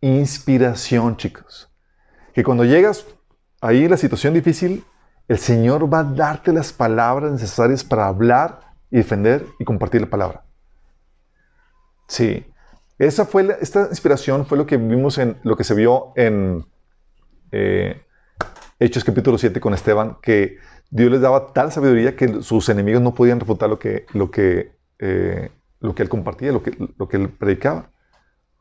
[0.00, 1.70] inspiración, chicos.
[2.32, 3.06] Que cuando llegas
[3.60, 4.84] ahí en la situación difícil,
[5.28, 8.60] el Señor va a darte las palabras necesarias para hablar
[8.90, 10.44] y defender y compartir la palabra.
[12.08, 12.44] Sí.
[12.98, 16.66] Esa fue esta inspiración fue lo que vimos en lo que se vio en
[17.52, 18.02] eh,
[18.78, 20.58] Hechos capítulo 7 con Esteban, que
[20.90, 24.72] Dios les daba tal sabiduría que sus enemigos no podían refutar lo que, lo que,
[24.98, 27.90] eh, lo que él compartía, lo que, lo que él predicaba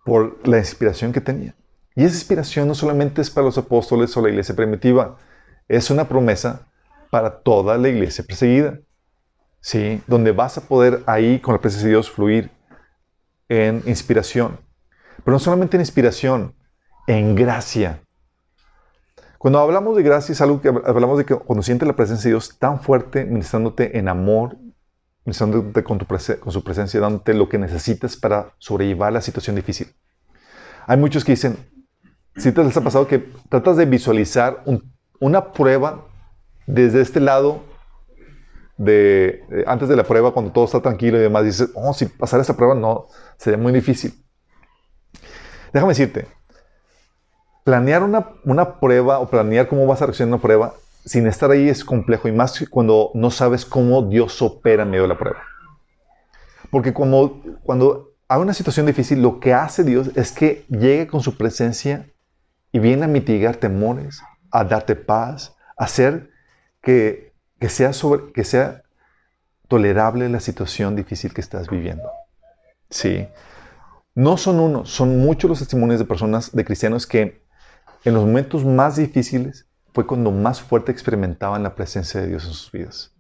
[0.06, 1.56] por la inspiración que tenía.
[1.96, 5.18] Y esa inspiración no solamente es para los apóstoles o la iglesia primitiva,
[5.68, 6.68] es una promesa
[7.10, 8.80] para toda la iglesia perseguida.
[9.62, 10.01] ¿Sí?
[10.07, 12.51] Donde vas a poder ahí con la presencia de Dios fluir
[13.47, 14.60] en inspiración.
[15.24, 16.55] Pero no solamente en inspiración,
[17.07, 18.01] en gracia.
[19.38, 22.34] Cuando hablamos de gracia es algo que hablamos de que cuando sientes la presencia de
[22.34, 24.57] Dios tan fuerte, ministrándote en amor
[25.30, 29.93] ministrándote con, tu con su presencia, dándote lo que necesitas para sobrellevar la situación difícil.
[30.88, 31.57] Hay muchos que dicen,
[32.36, 34.64] si te les ha pasado que tratas de visualizar
[35.20, 36.07] una prueba
[36.66, 37.64] desde este lado,
[38.80, 42.42] de, antes de la prueba, cuando todo está tranquilo y demás, dices, oh, si pasara
[42.42, 43.08] esta prueba, no,
[43.38, 44.14] sería muy difícil.
[45.74, 46.28] Déjame decirte,
[47.66, 50.74] planear una, una prueba o planear cómo vas a reaccionar a una prueba
[51.06, 55.04] sin estar ahí es complejo y más cuando no sabes cómo Dios opera en medio
[55.04, 55.42] de la prueba.
[56.72, 61.22] Porque como, cuando hay una situación difícil, lo que hace Dios es que llegue con
[61.22, 62.08] su presencia
[62.72, 64.22] y viene a mitigar temores,
[64.52, 66.30] a darte paz, a hacer
[66.82, 67.29] que,
[67.60, 68.84] que, sea, sobre, que sea
[69.68, 72.10] tolerable la situación difícil que estás viviendo.
[72.89, 73.28] Sí.
[74.16, 77.43] No son uno, son muchos los testimonios de personas, de cristianos que
[78.03, 82.53] en los momentos más difíciles fue cuando más fuerte experimentaban la presencia de Dios en
[82.53, 83.14] sus vidas.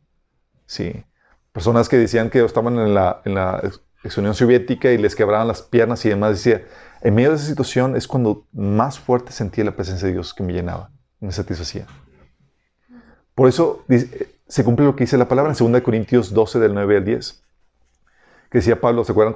[0.65, 1.03] Sí.
[1.51, 3.61] Personas que decían que estaban en la, en la
[4.03, 6.31] ex Unión Soviética y les quebraban las piernas y demás.
[6.31, 6.63] Decía,
[7.01, 10.43] en medio de esa situación es cuando más fuerte sentía la presencia de Dios que
[10.43, 11.85] me llenaba, me satisfacía.
[13.39, 13.85] Por eso
[14.49, 17.41] se cumple lo que dice la palabra en 2 Corintios 12, del 9 al 10.
[18.51, 19.33] Que decía Pablo, ¿se acuerdan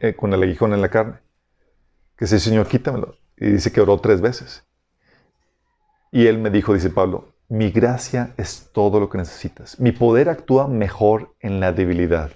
[0.00, 1.18] eh, con el aguijón en la carne?
[2.16, 3.14] Que dice, Señor, quítamelo.
[3.36, 4.64] Y dice que oró tres veces.
[6.10, 9.78] Y él me dijo, dice Pablo, mi gracia es todo lo que necesitas.
[9.78, 12.32] Mi poder actúa mejor en la debilidad.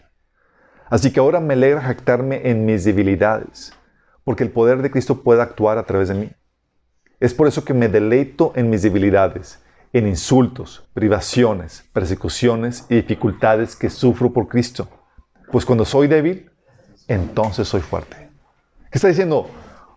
[0.91, 3.73] Así que ahora me alegra jactarme en mis debilidades,
[4.23, 6.31] porque el poder de Cristo puede actuar a través de mí.
[7.19, 9.59] Es por eso que me deleito en mis debilidades,
[9.93, 14.89] en insultos, privaciones, persecuciones y dificultades que sufro por Cristo.
[15.51, 16.51] Pues cuando soy débil,
[17.09, 18.31] entonces soy fuerte.
[18.91, 19.49] ¿Qué está diciendo?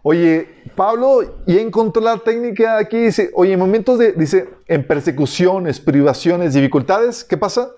[0.01, 5.79] Oye, Pablo ya encontró la técnica aquí, dice, oye, en momentos de, dice, en persecuciones,
[5.79, 7.69] privaciones, dificultades, ¿qué pasa?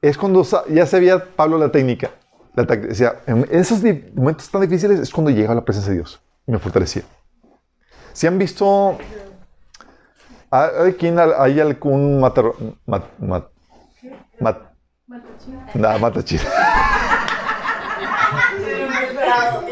[0.00, 2.10] Es cuando ya sabía Pablo la técnica.
[2.54, 2.62] La
[3.26, 3.82] en esos
[4.14, 7.02] momentos tan difíciles es cuando llega la presencia de Dios y me fortalecía.
[8.12, 8.96] Si han visto,
[10.54, 12.52] ¿hay, quién, hay algún matar,
[12.86, 13.44] mat, mat,
[14.38, 14.58] mat.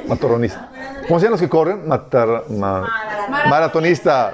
[0.09, 0.71] Matoronista.
[1.09, 1.87] ¿Cómo se llaman los que corren?
[1.89, 4.33] Matar, maratonista.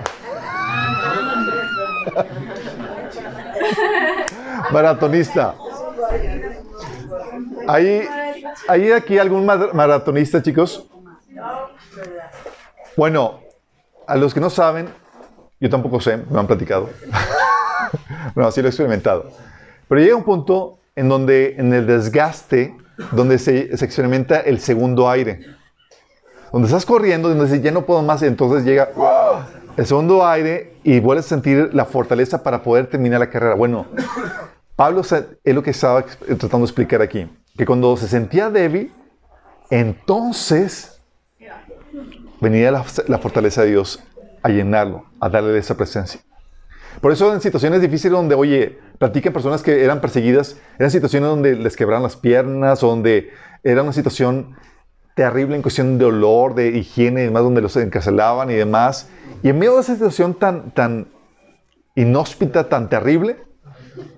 [4.70, 5.54] Maratonista.
[7.68, 8.08] ¿Hay,
[8.68, 10.88] ¿Hay aquí algún maratonista, chicos?
[12.96, 13.40] Bueno,
[14.06, 14.88] a los que no saben,
[15.60, 16.90] yo tampoco sé, me han platicado.
[18.34, 19.30] bueno, así lo he experimentado.
[19.88, 22.76] Pero llega un punto en donde en el desgaste,
[23.12, 25.58] donde se, se experimenta el segundo aire
[26.52, 28.90] donde estás corriendo, donde dices, ya no puedo más, y entonces llega
[29.76, 33.54] el segundo aire y vuelves a sentir la fortaleza para poder terminar la carrera.
[33.54, 33.86] Bueno,
[34.76, 38.92] Pablo es lo que estaba tratando de explicar aquí, que cuando se sentía débil,
[39.70, 41.00] entonces
[42.40, 44.00] venía la, la fortaleza de Dios
[44.42, 46.20] a llenarlo, a darle esa presencia.
[47.00, 51.54] Por eso en situaciones difíciles donde, oye, platican personas que eran perseguidas, eran situaciones donde
[51.54, 53.30] les quebraban las piernas, donde
[53.62, 54.56] era una situación
[55.14, 59.08] terrible en cuestión de olor, de higiene y demás, donde los encarcelaban y demás.
[59.42, 61.08] Y en medio de esa situación tan, tan
[61.94, 63.36] inhóspita, tan terrible,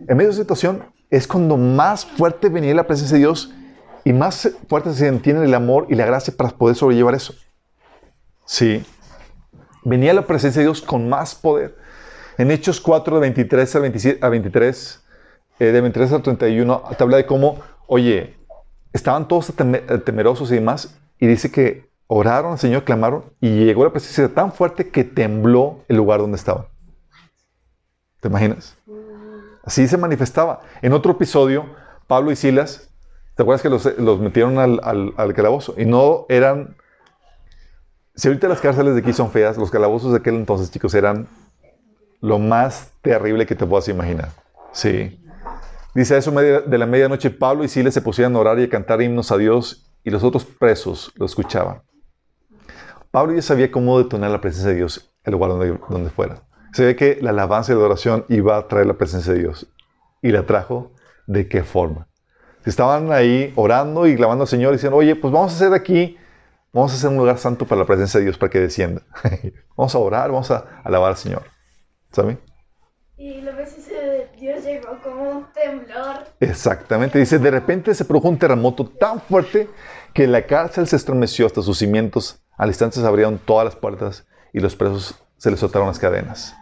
[0.09, 3.53] en medio de esa situación es cuando más fuerte venía la presencia de Dios
[4.05, 7.35] y más fuerte se entiende el amor y la gracia para poder sobrellevar eso.
[8.47, 8.85] Sí.
[9.83, 11.76] Venía la presencia de Dios con más poder.
[12.39, 15.05] En Hechos 4, de 23 a, 27, a 23,
[15.59, 18.37] eh, de 23 al 31, te habla de cómo, oye,
[18.93, 19.53] estaban todos
[20.05, 24.53] temerosos y demás, y dice que oraron al Señor, clamaron, y llegó la presencia tan
[24.53, 26.66] fuerte que tembló el lugar donde estaban.
[28.20, 28.76] ¿Te imaginas?
[29.62, 30.61] Así se manifestaba.
[30.83, 31.66] En otro episodio,
[32.07, 32.91] Pablo y Silas,
[33.35, 35.74] ¿te acuerdas que los, metieron al, calabozo?
[35.76, 36.76] Y no eran...
[38.21, 41.27] Si ahorita las cárceles de aquí son feas, los calabozos de aquel entonces, chicos, eran
[42.21, 44.29] lo más terrible que te puedas imaginar.
[44.73, 45.25] Sí.
[45.95, 48.68] Dice a eso de la medianoche, Pablo y Silas se pusieron a orar y a
[48.68, 51.81] cantar himnos a Dios y los otros presos lo escuchaban.
[53.11, 56.43] Pablo ya sabía cómo detonar la presencia de Dios en el lugar donde, donde fuera.
[56.75, 59.66] Se ve que la alabanza y la adoración iba a traer la presencia de Dios.
[60.21, 60.93] Y la trajo
[61.27, 62.07] de qué forma.
[62.66, 66.18] Estaban ahí orando y clamando al Señor y diciendo, oye, pues vamos a hacer aquí,
[66.73, 69.03] vamos a hacer un lugar santo para la presencia de Dios para que descienda.
[69.77, 71.43] vamos a orar, vamos a alabar al Señor.
[72.11, 72.41] ¿Saben?
[73.16, 73.77] Y lo ves
[74.41, 76.25] Dios llegó como un temblor.
[76.41, 79.68] Exactamente, dice, de repente se produjo un terremoto tan fuerte
[80.14, 82.41] que la cárcel se estremeció hasta sus cimientos.
[82.57, 86.57] Al instante se abrieron todas las puertas y los presos se les soltaron las cadenas.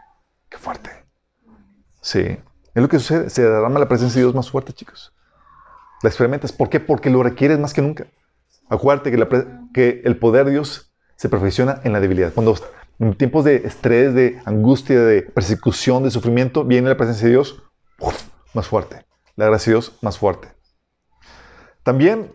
[0.49, 0.91] Qué fuerte.
[2.01, 2.21] Sí,
[2.75, 5.15] es lo que sucede, se derrama la presencia de Dios más fuerte, chicos.
[6.03, 6.53] La experimentas.
[6.53, 6.81] ¿Por qué?
[6.81, 8.07] Porque lo requieres más que nunca.
[8.69, 12.33] Acuérdate que, que el poder de Dios se perfecciona en la debilidad.
[12.33, 12.55] Cuando
[12.99, 17.63] en tiempos de estrés, de angustia, de persecución, de sufrimiento, viene la presencia de Dios
[18.55, 19.05] más fuerte.
[19.37, 20.49] La gracia de Dios más fuerte.
[21.83, 22.33] También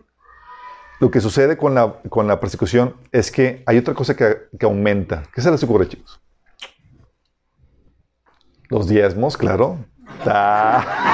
[1.00, 4.66] lo que sucede con la, con la persecución es que hay otra cosa que, que
[4.66, 5.24] aumenta.
[5.34, 6.20] ¿Qué se les ocurre, chicos?
[8.68, 9.84] Los diezmos, claro.
[10.26, 11.13] Ah.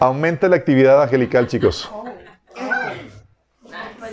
[0.00, 1.90] Aumenta la actividad angelical, chicos.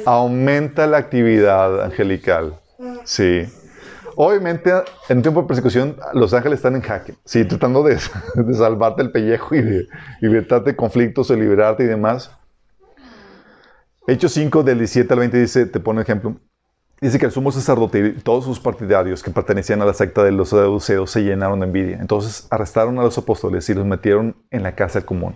[0.06, 2.60] Aumenta la actividad angelical.
[3.04, 3.46] Sí.
[4.16, 4.72] Obviamente,
[5.10, 7.16] en tiempo de persecución, los ángeles están en jaque.
[7.26, 7.98] Sí, tratando de,
[8.54, 9.88] salvarte el pellejo y de
[10.22, 12.32] libertarte de conflictos, de liberarte y demás.
[14.08, 16.36] Hechos 5, del 17 al 20, dice, te pone ejemplo.
[17.02, 20.32] Dice que el sumo sacerdote y todos sus partidarios que pertenecían a la secta de
[20.32, 21.98] los saduceos se llenaron de envidia.
[22.00, 25.36] Entonces arrestaron a los apóstoles y los metieron en la cárcel común.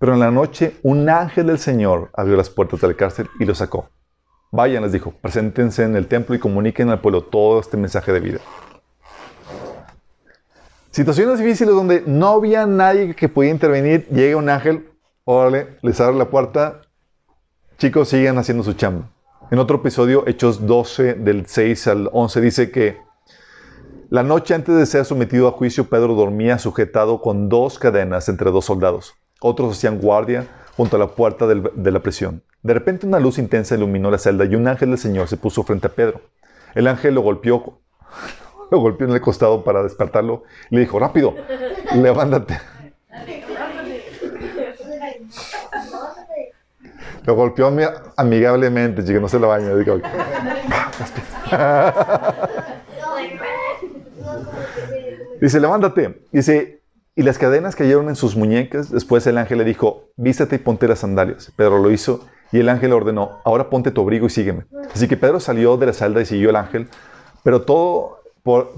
[0.00, 3.44] Pero en la noche un ángel del Señor abrió las puertas de la cárcel y
[3.44, 3.90] los sacó.
[4.50, 8.20] Vayan, les dijo, preséntense en el templo y comuniquen al pueblo todo este mensaje de
[8.20, 8.38] vida.
[10.90, 14.88] Situaciones difíciles donde no había nadie que pudiera intervenir, llega un ángel,
[15.24, 16.80] órale, les abre la puerta,
[17.76, 19.10] chicos, sigan haciendo su chamba.
[19.50, 22.96] En otro episodio, Hechos 12, del 6 al 11, dice que
[24.08, 28.50] la noche antes de ser sometido a juicio, Pedro dormía sujetado con dos cadenas entre
[28.50, 29.19] dos soldados.
[29.40, 32.42] Otros hacían guardia junto a la puerta de la prisión.
[32.62, 35.62] De repente una luz intensa iluminó la celda y un ángel del Señor se puso
[35.62, 36.20] frente a Pedro.
[36.74, 37.80] El ángel lo golpeó,
[38.70, 41.34] lo golpeó en el costado para despertarlo y le dijo, rápido,
[41.94, 42.58] levántate.
[47.24, 47.70] Lo golpeó
[48.16, 49.70] amigablemente, chica, no se la baña.
[55.40, 56.22] Dice, levántate.
[56.32, 56.79] Dice,
[57.20, 58.90] y las cadenas cayeron en sus muñecas.
[58.90, 61.52] Después el ángel le dijo, vístate y ponte las sandalias.
[61.54, 64.64] Pedro lo hizo y el ángel ordenó, ahora ponte tu abrigo y sígueme.
[64.94, 66.88] Así que Pedro salió de la salda y siguió al ángel,
[67.42, 68.22] pero todo,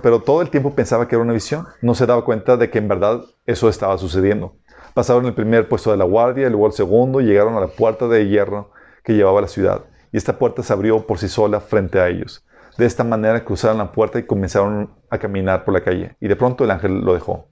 [0.02, 1.68] pero todo el tiempo pensaba que era una visión.
[1.82, 4.56] No se daba cuenta de que en verdad eso estaba sucediendo.
[4.92, 8.08] Pasaron el primer puesto de la guardia, luego el segundo, y llegaron a la puerta
[8.08, 8.72] de hierro
[9.04, 9.84] que llevaba a la ciudad.
[10.10, 12.44] Y esta puerta se abrió por sí sola frente a ellos.
[12.76, 16.16] De esta manera cruzaron la puerta y comenzaron a caminar por la calle.
[16.18, 17.51] Y de pronto el ángel lo dejó.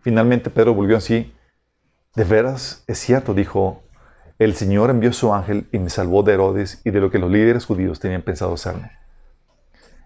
[0.00, 1.34] Finalmente Pedro volvió así.
[2.14, 3.82] De veras, es cierto, dijo,
[4.38, 7.30] el Señor envió su ángel y me salvó de Herodes y de lo que los
[7.30, 8.92] líderes judíos tenían pensado hacerme.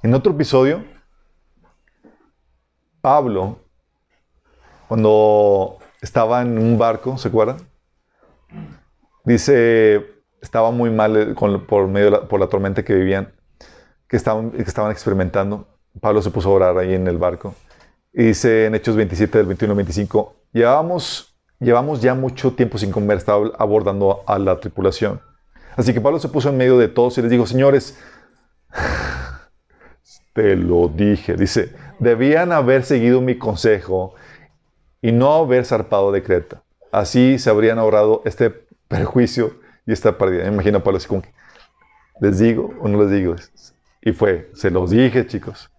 [0.03, 0.84] En otro episodio,
[3.01, 3.59] Pablo,
[4.88, 7.59] cuando estaba en un barco, ¿se acuerdan?
[9.24, 10.07] Dice,
[10.40, 11.34] estaba muy mal eh,
[11.68, 13.32] por, medio por la tormenta que vivían,
[14.09, 15.68] que estaban, que estaban experimentando.
[16.01, 17.55] Pablo se puso a orar ahí en el barco.
[18.12, 22.90] Y dice en Hechos 27, del 21 al 25, llevamos, llevamos ya mucho tiempo sin
[22.90, 25.20] comer, estaba abordando a la tripulación.
[25.76, 27.98] Así que Pablo se puso en medio de todos y les dijo, señores,
[30.34, 34.14] te lo dije, dice, debían haber seguido mi consejo
[35.00, 36.62] y no haber zarpado de Creta.
[36.90, 38.50] Así se habrían ahorrado este
[38.88, 39.54] perjuicio
[39.86, 40.44] y esta pérdida.
[40.44, 41.32] Me imagino Pablo así como que,
[42.20, 43.34] ¿les digo o no les digo?
[44.02, 45.70] Y fue, se los dije, chicos.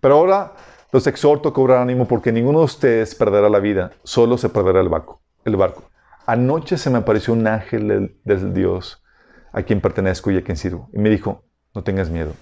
[0.00, 0.54] Pero ahora
[0.92, 4.80] los exhorto a cobrar ánimo porque ninguno de ustedes perderá la vida, solo se perderá
[4.80, 5.20] el barco.
[5.44, 5.84] El barco.
[6.26, 9.02] Anoche se me apareció un ángel del, Dios
[9.52, 10.88] a quien pertenezco y a quien sirvo.
[10.92, 12.34] Y me dijo, no tengas miedo.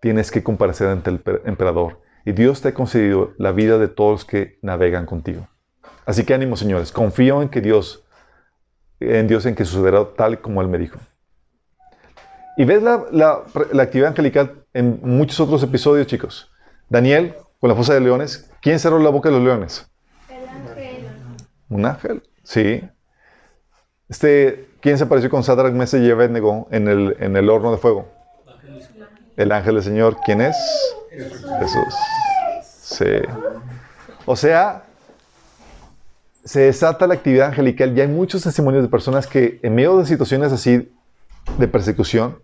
[0.00, 4.10] Tienes que comparecer ante el emperador y Dios te ha concedido la vida de todos
[4.10, 5.48] los que navegan contigo.
[6.04, 6.92] Así que ánimo, señores.
[6.92, 8.04] Confío en que Dios,
[8.98, 10.98] en Dios en que sucederá tal como Él me dijo.
[12.56, 16.50] Y ves la, la, actividad angelical en muchos otros episodios, chicos.
[16.88, 18.50] Daniel, con la fosa de leones.
[18.62, 19.86] ¿Quién cerró la boca de los leones?
[20.28, 21.08] El ángel.
[21.68, 22.22] ¿Un ángel?
[22.42, 22.82] Sí.
[24.08, 27.76] Este, ¿Quién se apareció con Sadrach, Mesach y Abednego en el, en el horno de
[27.76, 28.08] fuego?
[29.36, 30.16] El ángel del Señor.
[30.24, 30.56] ¿Quién es?
[31.10, 31.94] Jesús.
[32.62, 33.04] Sí.
[34.26, 34.84] O sea,
[36.44, 40.06] se desata la actividad angelical y hay muchos testimonios de personas que en medio de
[40.06, 40.90] situaciones así
[41.58, 42.38] de persecución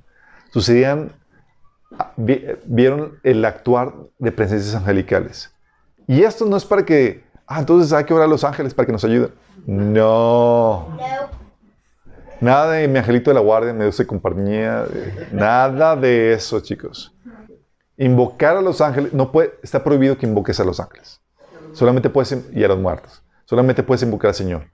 [0.53, 1.13] sucedían,
[2.17, 5.53] vieron el actuar de presencias angelicales.
[6.07, 8.87] Y esto no es para que, ah, entonces hay que orar a los ángeles para
[8.87, 9.33] que nos ayuden.
[9.67, 10.97] No.
[12.41, 14.85] Nada de mi angelito de la guardia, me dio compañía.
[15.33, 17.13] Nada de eso, chicos.
[17.97, 21.21] Invocar a los ángeles, no puede, está prohibido que invoques a los ángeles.
[21.73, 23.23] Solamente puedes, y a los muertos.
[23.47, 24.67] Solamente puedes invocar al Señor.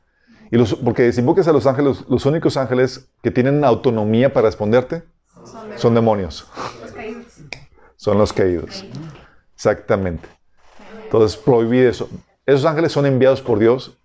[0.50, 4.48] Y los, porque si invoques a los ángeles, los únicos ángeles que tienen autonomía para
[4.48, 5.02] responderte
[5.76, 6.46] son demonios.
[8.18, 8.84] Los caídos.
[9.54, 10.28] Exactamente.
[11.04, 12.08] Entonces, prohibir eso.
[12.44, 13.96] Esos ángeles son enviados por Dios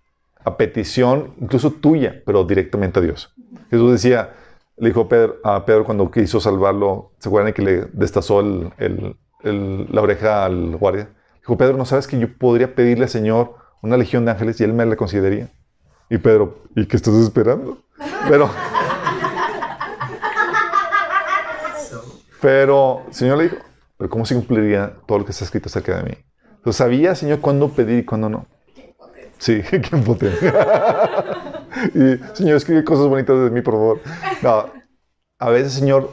[0.44, 3.34] a petición, incluso tuya, pero directamente a Dios.
[3.70, 4.34] Jesús decía,
[4.76, 5.08] le dijo
[5.42, 11.08] a Pedro, cuando quiso salvarlo, ¿se acuerdan que le destazó la oreja al guardia?
[11.40, 14.64] Dijo, Pedro, ¿no sabes que yo podría pedirle al Señor una legión de ángeles y
[14.64, 15.48] Él me la consideraría?
[16.08, 17.78] Y Pedro, ¿y qué estás esperando?
[18.28, 18.48] Pero,
[22.40, 23.56] pero el Señor le dijo,
[23.98, 26.16] pero ¿cómo se cumpliría todo lo que está escrito acerca de mí?
[26.56, 28.46] Entonces sabía, Señor, cuándo pedir y cuándo no.
[29.38, 30.38] Sí, qué potente.
[31.94, 34.00] y, Señor, escribe cosas bonitas de mí, por favor.
[34.42, 34.72] No,
[35.38, 36.10] a veces, Señor,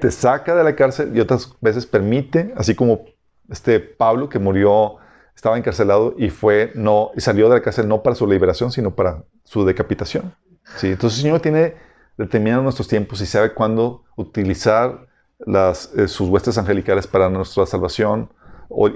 [0.00, 3.04] te saca de la cárcel y otras veces permite, así como
[3.48, 4.96] este Pablo que murió,
[5.34, 8.94] estaba encarcelado y fue no y salió de la cárcel no para su liberación, sino
[8.94, 10.34] para su decapitación.
[10.76, 11.76] Sí, entonces el Señor tiene
[12.16, 15.07] determinado nuestros tiempos y sabe cuándo utilizar
[15.38, 18.30] las, eh, sus huestes angelicales para nuestra salvación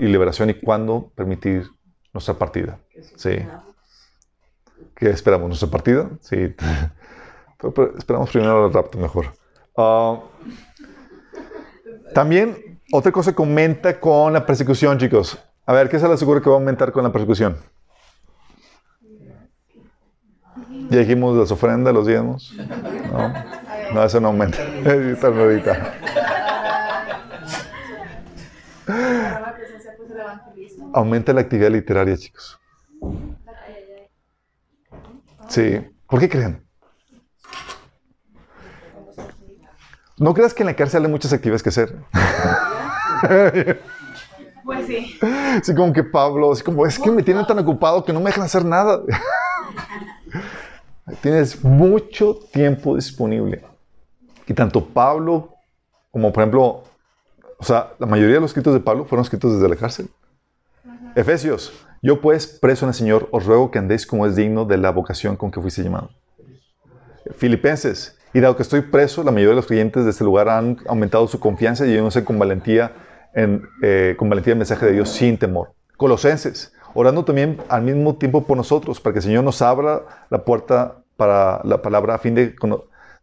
[0.01, 1.67] y liberación y cuándo permitir
[2.13, 2.79] nuestra partida.
[3.17, 3.39] Sí.
[4.95, 5.49] ¿Qué esperamos?
[5.49, 6.11] ¿Nuestra partida?
[6.21, 6.37] Sí.
[7.99, 9.27] esperamos primero el rapto mejor.
[9.77, 10.21] Ah,
[12.15, 15.39] también, otra cosa que aumenta con la persecución, chicos.
[15.65, 17.57] A ver, ¿qué se le asegura que va a aumentar con la persecución?
[20.91, 22.55] Ya dijimos las ofrendas, los diezmos.
[23.11, 23.33] No,
[23.95, 24.59] no eso no aumenta.
[30.95, 32.59] Aumenta la actividad literaria, chicos.
[35.49, 35.81] Sí.
[36.09, 36.67] ¿Por qué creen?
[40.19, 41.97] No creas que en la cárcel hay muchas actividades que hacer.
[44.65, 45.19] Pues sí.
[45.63, 48.27] Sí, como que Pablo, es como, es que me tienen tan ocupado que no me
[48.27, 49.03] dejan hacer nada.
[51.21, 53.65] Tienes mucho tiempo disponible.
[54.47, 55.53] Y tanto Pablo
[56.13, 56.85] como, por ejemplo,
[57.63, 60.11] o sea, la mayoría de los escritos de Pablo fueron escritos desde la cárcel.
[61.15, 64.79] Efesios, yo pues, preso en el Señor, os ruego que andéis como es digno de
[64.79, 66.11] la vocación con que fuiste llamado.
[67.37, 70.79] Filipenses, y dado que estoy preso, la mayoría de los clientes de este lugar han
[70.89, 72.95] aumentado su confianza y yo no sé con valentía,
[73.33, 75.73] en, eh, con valentía el mensaje de Dios sin temor.
[75.97, 80.45] Colosenses, orando también al mismo tiempo por nosotros, para que el Señor nos abra la
[80.45, 82.57] puerta para la palabra a fin de,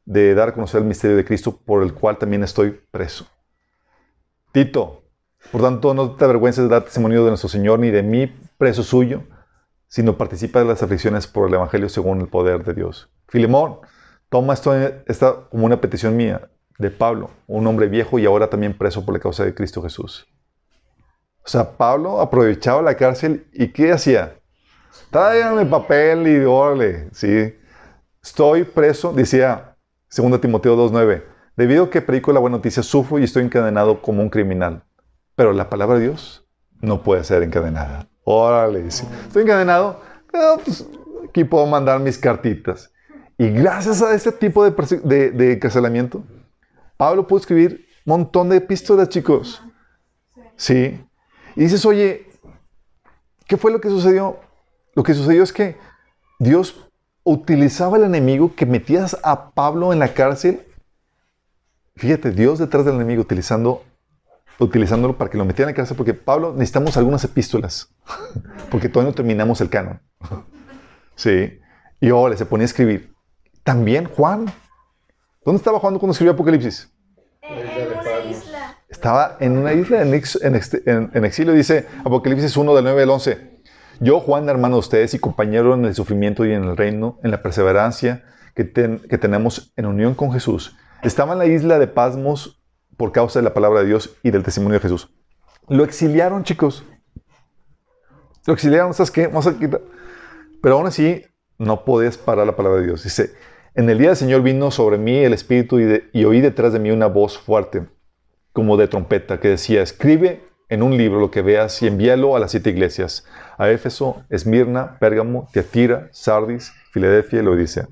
[0.06, 3.28] de dar a conocer el misterio de Cristo, por el cual también estoy preso.
[4.52, 5.04] Tito,
[5.52, 8.28] por tanto, no te avergüences de dar testimonio de nuestro Señor ni de mí,
[8.58, 9.24] preso suyo,
[9.88, 13.10] sino participa de las aflicciones por el Evangelio según el poder de Dios.
[13.28, 13.80] Filemón,
[14.30, 14.76] Toma esto
[15.08, 19.16] esta como una petición mía de Pablo, un hombre viejo y ahora también preso por
[19.16, 20.28] la causa de Cristo Jesús.
[21.44, 24.36] O sea, Pablo aprovechaba la cárcel y ¿qué hacía?
[25.10, 27.56] Tráiganme papel y órale, sí.
[28.22, 29.76] Estoy preso, decía
[30.16, 31.24] 2 Timoteo 2.9,
[31.60, 34.82] debido a que predico la buena noticia, sufro y estoy encadenado como un criminal.
[35.36, 36.48] Pero la palabra de Dios
[36.80, 38.08] no puede ser encadenada.
[38.24, 39.06] Órale, dice.
[39.28, 40.00] Estoy encadenado,
[40.64, 40.88] pues,
[41.28, 42.94] aquí puedo mandar mis cartitas.
[43.38, 46.24] Y gracias a ese tipo de, de, encarcelamiento,
[46.96, 49.62] Pablo pudo escribir un montón de epístolas, chicos.
[50.56, 51.06] Sí.
[51.58, 52.26] Y dices, oye,
[53.48, 54.40] ¿qué fue lo que sucedió?
[54.96, 55.76] Lo que sucedió es que
[56.40, 56.90] Dios
[57.26, 60.66] utilizaba el enemigo que metías a Pablo en la cárcel.
[62.00, 63.84] Fíjate, Dios detrás del enemigo utilizando,
[64.58, 67.94] utilizándolo para que lo metiera en la cárcel, porque Pablo necesitamos algunas epístolas,
[68.72, 70.02] porque todavía no terminamos el canon.
[71.16, 71.60] Sí.
[72.00, 73.14] Y ahora se ponía a escribir.
[73.66, 74.46] También Juan.
[75.44, 76.90] ¿Dónde estaba Juan cuando escribió Apocalipsis?
[77.42, 78.78] En una isla.
[78.88, 80.16] Estaba en una isla en,
[81.26, 83.62] exilio, dice Apocalipsis 1 del 9 al 11.
[84.00, 87.32] Yo, Juan, hermano de ustedes y compañero en el sufrimiento y en el reino, en
[87.32, 88.24] la perseverancia
[88.56, 92.62] que, que tenemos en unión con Jesús, estaba en la isla de Pasmos
[92.98, 95.10] por causa de la palabra de Dios y del testimonio de Jesús.
[95.68, 96.84] Lo exiliaron, chicos.
[98.46, 99.28] Lo exiliaron, ¿sabes qué?
[99.28, 99.82] Vamos a quitar.
[100.62, 101.24] Pero aún así,
[101.58, 103.04] no podías parar la palabra de Dios.
[103.04, 103.34] Dice,
[103.76, 106.92] en el día del Señor vino sobre mí el Espíritu y, oí detrás de mí
[106.92, 107.88] una voz fuerte,
[108.52, 112.40] como de trompeta, que decía, escribe en un libro lo que veas y envíalo a
[112.40, 113.26] las siete iglesias,
[113.58, 117.88] a Éfeso, Esmirna, Pérgamo, Tiatira, Sardis, Filadelfia y Laodicea.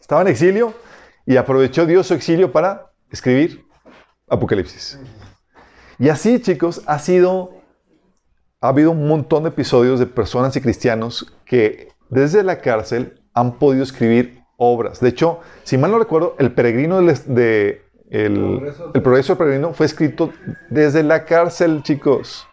[0.00, 0.74] Estaba en exilio
[1.28, 3.66] y aprovechó Dios su exilio para escribir
[4.30, 4.98] Apocalipsis.
[5.98, 7.52] Y así, chicos, ha sido,
[8.62, 13.58] ha habido un montón de episodios de personas y cristianos que desde la cárcel han
[13.58, 15.00] podido escribir obras.
[15.00, 18.72] De hecho, si mal no recuerdo, el peregrino de, el,
[19.02, 20.32] progreso del peregrino fue escrito
[20.70, 22.46] desde la cárcel, chicos.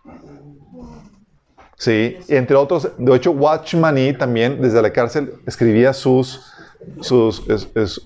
[1.77, 6.54] Sí, entre otros, de hecho, Watchman y también desde la cárcel escribía sus,
[7.01, 7.43] sus,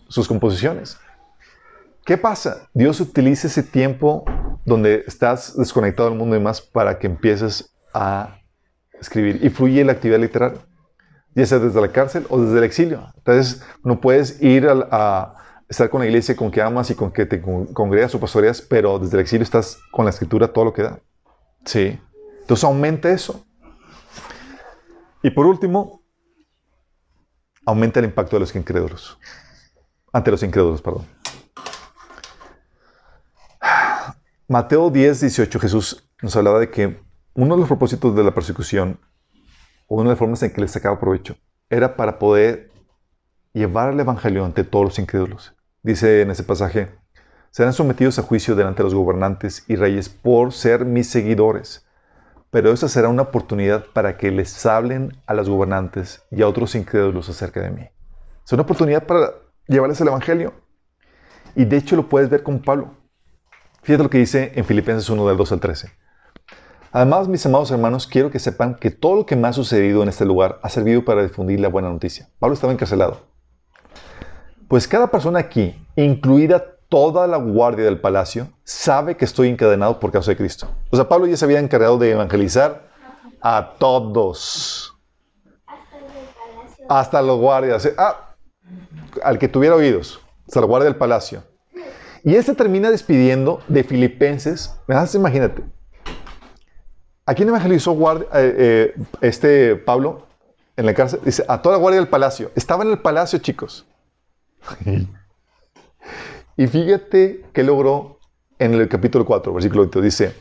[0.08, 0.98] sus composiciones.
[2.06, 2.70] ¿Qué pasa?
[2.74, 4.26] Dios utiliza ese tiempo
[4.66, 8.40] donde estás desconectado del mundo y más para que empieces a
[9.00, 10.60] escribir y fluye la actividad literaria
[11.36, 13.12] ya sea desde la cárcel o desde el exilio.
[13.18, 15.36] Entonces, no puedes ir a,
[15.68, 18.98] estar con la iglesia con que amas y con que te congregas o pastoreas, pero
[18.98, 21.00] desde el exilio estás con la escritura todo lo que da.
[21.66, 22.00] Sí.
[22.42, 23.46] Entonces, aumenta eso.
[25.22, 25.99] Y por último,
[27.70, 29.18] aumenta el impacto de los incrédulos.
[30.12, 31.06] Ante los incrédulos, perdón.
[34.48, 37.00] Mateo 10, 18, Jesús nos hablaba de que
[37.36, 39.00] uno de los propósitos de la persecución,
[39.88, 41.38] o una de las formas en que les sacaba provecho,
[41.70, 42.72] era para poder
[43.54, 45.54] llevar el Evangelio ante todos los incrédulos.
[45.84, 46.92] Dice en ese pasaje,
[47.52, 51.86] serán sometidos a juicio delante de los gobernantes y reyes por ser mis seguidores.
[52.52, 56.74] Pero esa será una oportunidad para que les hablen a los gobernantes y a otros
[56.76, 57.88] incrédulos acerca de mí.
[58.46, 59.34] Es una oportunidad para
[59.68, 60.54] llevarles el Evangelio.
[61.56, 62.96] Y de hecho lo puedes ver con Pablo.
[63.84, 65.92] Fíjate lo que dice en Filipenses 1 del 2 al 13.
[66.92, 70.10] Además, mis amados hermanos, quiero que sepan que todo lo que me ha sucedido en
[70.10, 72.30] este lugar ha servido para difundir la buena noticia.
[72.40, 73.28] Pablo estaba encarcelado.
[74.68, 80.12] Pues cada persona aquí, incluida toda la guardia del palacio, sabe que estoy encadenado por
[80.12, 80.68] causa de Cristo.
[80.90, 82.90] O sea, Pablo ya se había encargado de evangelizar
[83.42, 84.98] a todos.
[86.90, 87.88] Hasta los guardias.
[87.98, 88.36] Ah,
[89.24, 90.20] al que tuviera oídos.
[90.48, 91.44] Hasta la guardia del palacio.
[92.24, 94.76] Y él se termina despidiendo de Filipenses.
[95.14, 95.64] Imagínate.
[97.26, 100.26] ¿A quién evangelizó eh, eh, este Pablo
[100.76, 101.20] en la cárcel?
[101.24, 102.52] Dice, a toda la guardia del palacio.
[102.56, 103.86] Estaba en el palacio, chicos.
[106.60, 108.20] y fíjate qué logró
[108.58, 110.02] en el capítulo 4, versículo 8.
[110.02, 110.36] Dice,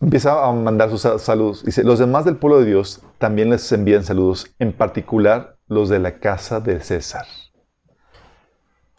[0.00, 1.62] empieza a mandar sus saludos.
[1.62, 5.98] Dice, los demás del pueblo de Dios también les envían saludos, en particular los de
[5.98, 7.26] la casa de César.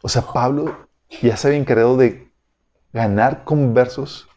[0.04, 0.90] O sea, Pablo
[1.24, 2.32] ya se había encargado de
[2.94, 4.28] ganar conversos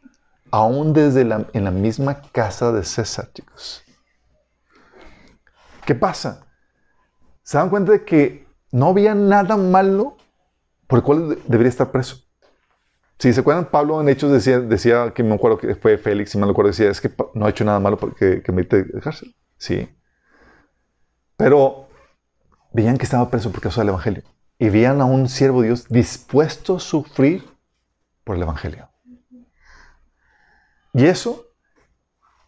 [0.50, 3.82] aún desde en la misma casa de César, chicos.
[5.84, 6.46] ¿Qué pasa?
[7.42, 10.17] Se dan cuenta de que no había nada malo
[10.88, 12.24] por el cual debería estar preso.
[13.18, 16.38] Si se acuerdan, Pablo en Hechos decía, decía que me acuerdo que fue Félix, si
[16.38, 19.34] me acuerdo, decía, es que no ha hecho nada malo porque que me dejarse.
[19.56, 19.88] Sí.
[21.36, 21.88] Pero
[22.72, 24.22] veían que estaba preso por causa del Evangelio.
[24.58, 27.44] Y veían a un siervo de Dios dispuesto a sufrir
[28.24, 28.88] por el Evangelio.
[30.92, 31.46] Y eso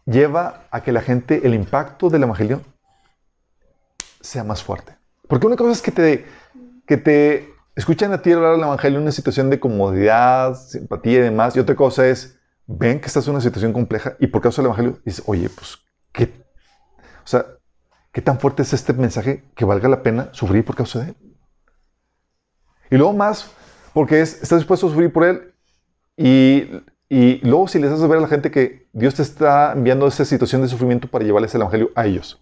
[0.05, 2.61] lleva a que la gente, el impacto del Evangelio,
[4.21, 4.97] sea más fuerte.
[5.27, 6.25] Porque una cosa es que te,
[6.85, 11.21] que te escuchan a ti hablar del Evangelio en una situación de comodidad, simpatía y
[11.21, 14.61] demás, y otra cosa es, ven que estás en una situación compleja y por causa
[14.61, 15.77] del Evangelio dices, oye, pues,
[16.11, 16.31] ¿qué?
[17.23, 17.45] O sea,
[18.11, 21.15] ¿qué tan fuerte es este mensaje que valga la pena sufrir por causa de él?
[22.89, 23.51] Y luego más,
[23.93, 25.53] porque es, estás dispuesto a sufrir por él
[26.17, 26.83] y
[27.13, 30.23] y luego si les haces ver a la gente que Dios te está enviando esa
[30.23, 32.41] situación de sufrimiento para llevarles el Evangelio a ellos.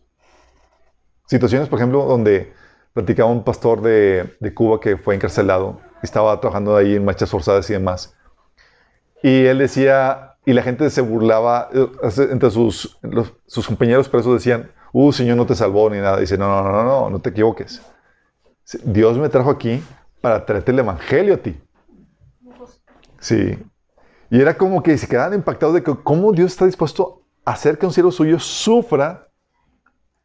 [1.25, 2.53] Situaciones, por ejemplo, donde
[2.93, 7.73] platicaba un pastor de, Cuba que fue encarcelado, estaba trabajando ahí en marchas forzadas y
[7.73, 8.15] demás.
[9.21, 11.87] Y él decía, y la gente se burlaba, eh,
[12.31, 12.97] entre sus,
[13.45, 16.19] sus compañeros presos decían, uh, Señor no te salvó ni nada.
[16.19, 17.81] Dice, no, no, no, no, no te equivoques.
[18.83, 19.83] Dios me trajo aquí
[20.21, 21.59] para traerte el Evangelio a ti.
[23.19, 23.57] Sí,
[24.29, 27.77] y era como que se quedaban impactados de que cómo Dios está dispuesto a hacer
[27.77, 29.27] que un siervo suyo sufra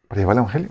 [0.07, 0.69] para llevar el Evangelio.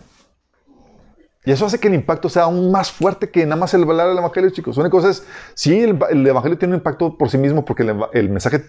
[1.45, 4.07] Y eso hace que el impacto sea aún más fuerte que nada más el hablar
[4.07, 4.78] del Evangelio, chicos.
[4.78, 5.26] Una cosa es,
[5.56, 7.84] sí, el, Evangelio tiene un impacto por sí mismo porque
[8.14, 8.64] el, mensaje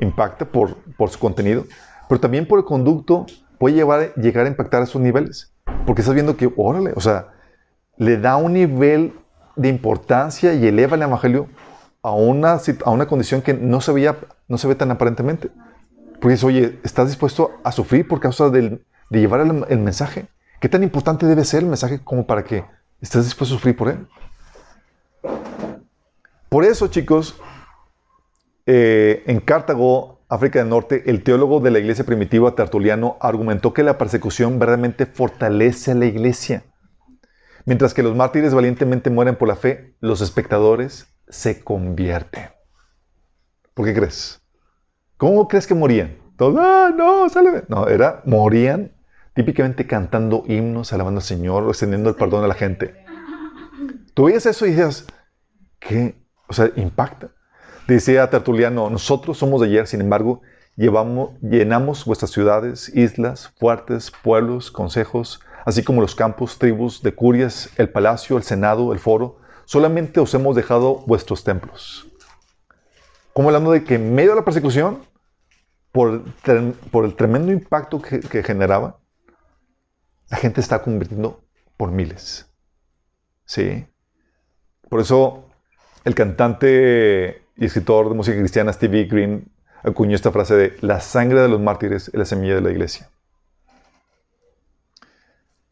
[0.00, 1.64] impacta por, por, su contenido,
[2.08, 3.26] pero también por el conducto
[3.58, 5.52] puede llevar, llegar a impactar a esos niveles.
[5.86, 7.28] Porque estás viendo que, órale, o sea,
[7.96, 9.12] le da un nivel
[9.54, 11.48] de importancia y eleva el Evangelio
[12.02, 14.16] a una, a una condición que no se, veía,
[14.48, 15.50] no se ve tan aparentemente.
[16.14, 18.80] Porque dices, oye, ¿estás dispuesto a sufrir por causa de
[19.10, 20.26] llevar el, mensaje?
[20.60, 22.64] ¿Qué tan importante debe ser el mensaje como para que
[23.00, 24.08] estés dispuesto a sufrir por él?
[26.48, 27.40] Por eso, chicos,
[28.66, 33.84] eh, en Cartago, África del Norte, el teólogo de la iglesia primitiva Tertuliano argumentó que
[33.84, 36.64] la persecución verdaderamente fortalece a la iglesia.
[37.64, 42.50] Mientras que los mártires valientemente mueren por la fe, los espectadores se convierte.
[43.74, 44.42] ¿Por qué crees?
[45.18, 46.16] ¿Cómo crees que morían?
[46.36, 47.64] Todos, ah, no, sale.
[47.68, 48.97] No, era, morían
[49.38, 52.96] típicamente cantando himnos, alabando al Señor, extendiendo el perdón a la gente.
[54.12, 55.06] Tú veías eso y dices,
[55.78, 56.20] ¿qué?
[56.48, 57.30] O sea, impacta.
[57.86, 60.42] Decía Tertuliano, nosotros somos de ayer, sin embargo,
[60.74, 67.70] llevamos, llenamos vuestras ciudades, islas, fuertes, pueblos, consejos, así como los campos, tribus, de curias,
[67.76, 72.08] el palacio, el senado, el foro, solamente os hemos dejado vuestros templos.
[73.32, 74.98] Como hablando de que en medio de la persecución,
[75.92, 76.24] por,
[76.90, 78.97] por el tremendo impacto que, que generaba,
[80.28, 81.40] la gente está convirtiendo
[81.76, 82.50] por miles.
[83.44, 83.86] ¿Sí?
[84.88, 85.48] Por eso
[86.04, 89.50] el cantante y escritor de música cristiana Stevie Green
[89.82, 93.10] acuñó esta frase de la sangre de los mártires es la semilla de la iglesia.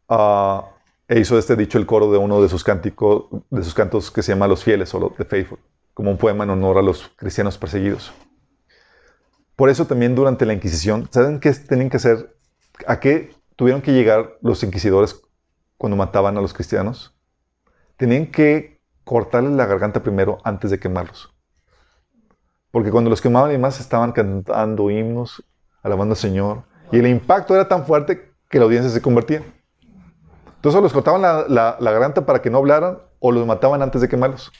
[0.09, 0.69] Ah,
[1.07, 4.21] e hizo este dicho el coro de uno de sus, cánticos, de sus cantos que
[4.21, 5.59] se llama Los Fieles o The Faithful.
[5.93, 8.11] como un poema en honor a los cristianos perseguidos.
[9.55, 12.35] Por eso también durante la Inquisición, ¿saben qué tenían que hacer?
[12.85, 15.21] ¿A qué tuvieron que llegar los inquisidores
[15.77, 17.13] cuando mataban a los cristianos?
[17.97, 21.33] Tenían que cortarles la garganta primero antes de quemarlos.
[22.71, 25.43] Porque cuando los quemaban y más estaban cantando himnos,
[25.81, 26.63] alabando al Señor.
[26.91, 29.41] Y el impacto era tan fuerte que la audiencia se convertía.
[30.55, 34.51] Entonces los cortaban la, garganta para que no hablaran o los mataban antes de quemarlos.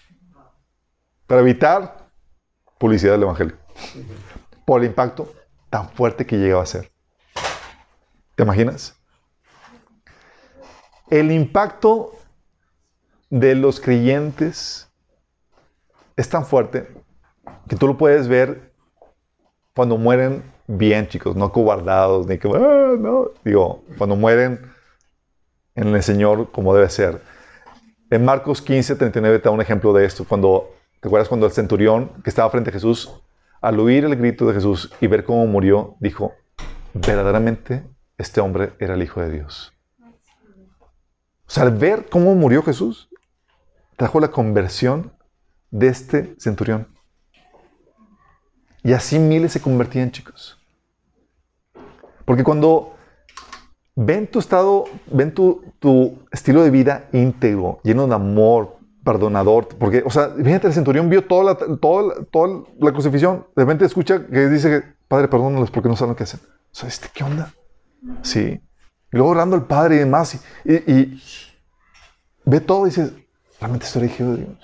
[1.27, 2.09] Para evitar
[2.79, 3.55] publicidad del Evangelio.
[4.65, 5.31] Por el impacto
[5.69, 6.91] tan fuerte que llegaba a ser.
[8.37, 8.95] ¿Te imaginas?
[11.09, 12.13] El impacto
[13.31, 14.87] de los creyentes
[16.15, 16.87] es tan fuerte
[17.67, 18.71] que tú lo puedes ver
[19.73, 24.71] cuando mueren bien, chicos, no cobardados, ni que, ah, no, digo, cuando mueren
[25.73, 27.23] en el Señor como debe ser.
[28.11, 30.25] En Marcos 15, 39 te da un ejemplo de esto.
[30.25, 33.11] Cuando, ¿Te acuerdas cuando el centurión que estaba frente a Jesús,
[33.61, 36.33] al oír el grito de Jesús y ver cómo murió, dijo,
[36.93, 39.73] verdaderamente este hombre era el Hijo de Dios.
[39.99, 43.09] O sea, al ver cómo murió Jesús,
[43.95, 45.13] trajo la conversión
[45.71, 46.87] de este centurión.
[48.83, 50.59] Y así miles se convertían, chicos.
[52.25, 52.95] Porque cuando
[53.95, 60.03] ven tu estado, ven tu, tu estilo de vida íntegro, lleno de amor, perdonador, porque,
[60.05, 64.25] o sea, fíjate, el centurión vio toda la, toda, toda la crucifixión, de repente escucha
[64.27, 66.41] que dice, Padre, perdónalos porque no saben qué hacer.
[66.41, 67.53] O sea, ¿este qué onda?
[68.21, 68.61] Sí.
[69.11, 71.21] Y luego orando al Padre y demás, y, y,
[72.45, 73.13] ve todo y dices,
[73.59, 74.57] realmente estoy elegido de Dios.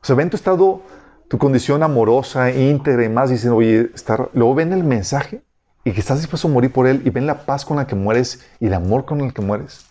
[0.00, 0.82] O sea, ven tu estado
[1.28, 4.30] tu condición amorosa, íntegra y más, dicen, oye, estar...
[4.32, 5.42] luego ven el mensaje
[5.84, 7.94] y que estás dispuesto a morir por él y ven la paz con la que
[7.94, 9.86] mueres y el amor con el que mueres.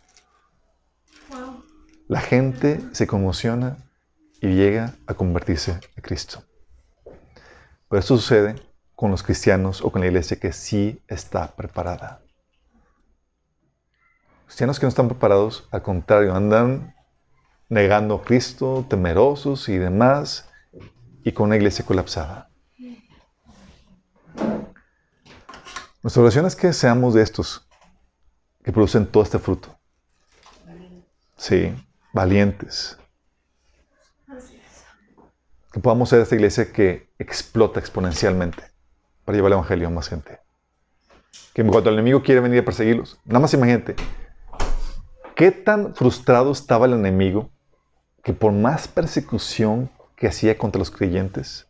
[2.07, 3.77] La gente se conmociona
[4.39, 6.43] y llega a convertirse en Cristo.
[7.89, 8.55] Pero esto sucede
[8.95, 12.21] con los cristianos o con la iglesia que sí está preparada.
[14.45, 16.95] Cristianos que no están preparados, al contrario, andan
[17.69, 20.49] negando a Cristo, temerosos y demás,
[21.23, 22.49] y con una iglesia colapsada.
[26.03, 27.67] Nuestra oración es que seamos de estos
[28.63, 29.75] que producen todo este fruto.
[31.35, 31.73] Sí,
[32.13, 32.97] valientes.
[35.71, 38.63] Que podamos ser esta iglesia que explota exponencialmente
[39.25, 40.39] para llevar el evangelio a más gente.
[41.53, 43.95] Que cuando el enemigo quiere venir a perseguirlos, nada más imagínate,
[45.35, 47.49] qué tan frustrado estaba el enemigo
[48.23, 51.67] que por más persecución que hacía contra los creyentes,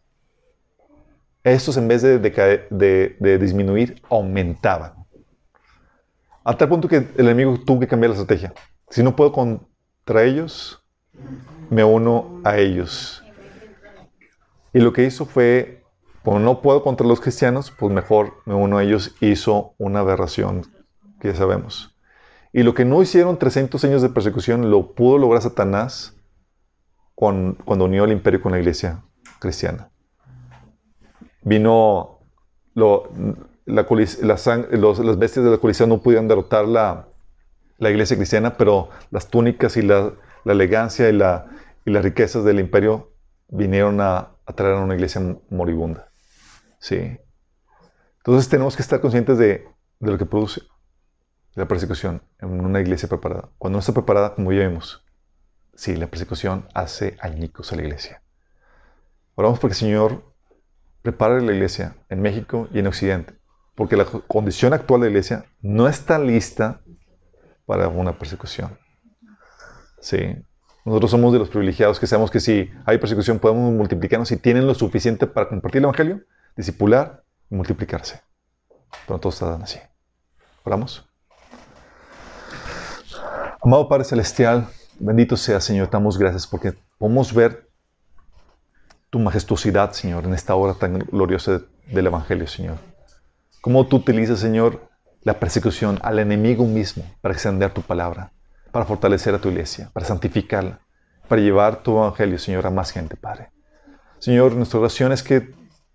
[1.44, 4.94] estos en vez de, disminuir, aumentaban.
[6.44, 8.54] A tal punto que el enemigo tuvo que cambiar la estrategia.
[8.90, 10.84] Si no puedo contra ellos,
[11.70, 13.24] me uno a ellos.
[14.74, 15.84] Y lo que hizo fue,
[16.24, 19.16] como no puedo contra los cristianos, pues mejor me uno a ellos.
[19.22, 20.66] Hizo una aberración
[21.20, 21.95] que ya sabemos.
[22.56, 26.16] Y lo que no hicieron 300 años de persecución lo pudo lograr Satanás
[27.14, 29.04] cuando unió el imperio con la iglesia
[29.40, 29.92] cristiana.
[31.42, 32.22] Vino
[32.74, 33.12] lo,
[33.66, 37.10] la, las bestias de la coalición no pudieron derrotar la,
[37.78, 40.14] la, iglesia cristiana, pero las túnicas y la,
[40.46, 41.48] la elegancia y, la,
[41.84, 43.12] las riquezas del imperio
[43.50, 46.08] vinieron a, traer a una iglesia moribunda.
[46.80, 47.18] Sí.
[48.20, 49.68] Entonces tenemos que estar conscientes de
[50.00, 50.62] lo que produce
[51.56, 53.50] la persecución en una iglesia preparada.
[53.58, 55.06] Cuando no está preparada, como ya vimos,
[55.76, 58.22] Sí, la persecución hace añicos a la iglesia.
[59.36, 60.34] Oramos porque el Señor
[61.02, 63.36] prepare la iglesia en México y en Occidente,
[63.76, 66.82] porque la condición actual de la iglesia no está lista
[67.66, 68.80] para una persecución.
[70.00, 70.38] Sí.
[70.86, 74.68] Nosotros somos de los privilegiados que sabemos que si hay persecución podemos multiplicarnos si tienen
[74.68, 76.22] lo suficiente para compartir el Evangelio,
[76.56, 78.22] discipular y multiplicarse.
[79.08, 79.80] Pero todos están así.
[80.64, 81.10] Oramos.
[83.66, 84.68] Amado Padre Celestial,
[85.00, 87.68] Bendito sea, Señor, damos gracias porque podemos ver
[89.10, 92.78] tu majestuosidad, Señor, en esta hora tan gloriosa del Evangelio, Señor.
[93.62, 94.88] Cómo tú utilizas, Señor,
[95.24, 98.32] la persecución al enemigo mismo para extender tu palabra,
[98.72, 100.82] para fortalecer a tu iglesia, para santificarla,
[101.28, 103.50] para llevar tu Evangelio, Señor, a más gente, Padre.
[104.20, 105.42] Señor, nuestra oración es que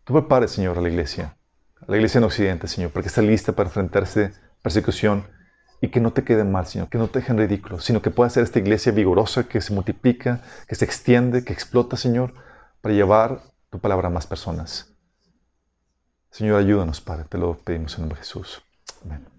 [0.03, 1.37] tú prepares, Señor, a la iglesia,
[1.81, 5.25] a la iglesia en Occidente, Señor, para que esté lista para enfrentarse persecución
[5.81, 8.29] y que no te quede mal, Señor, que no te dejen ridículo, sino que pueda
[8.31, 12.35] ser esta iglesia vigorosa que se multiplica, que se extiende, que explota, Señor,
[12.81, 14.93] para llevar tu palabra a más personas.
[16.31, 18.63] Señor, ayúdanos, Padre, te lo pedimos en nombre de Jesús.
[19.05, 19.30] Amén.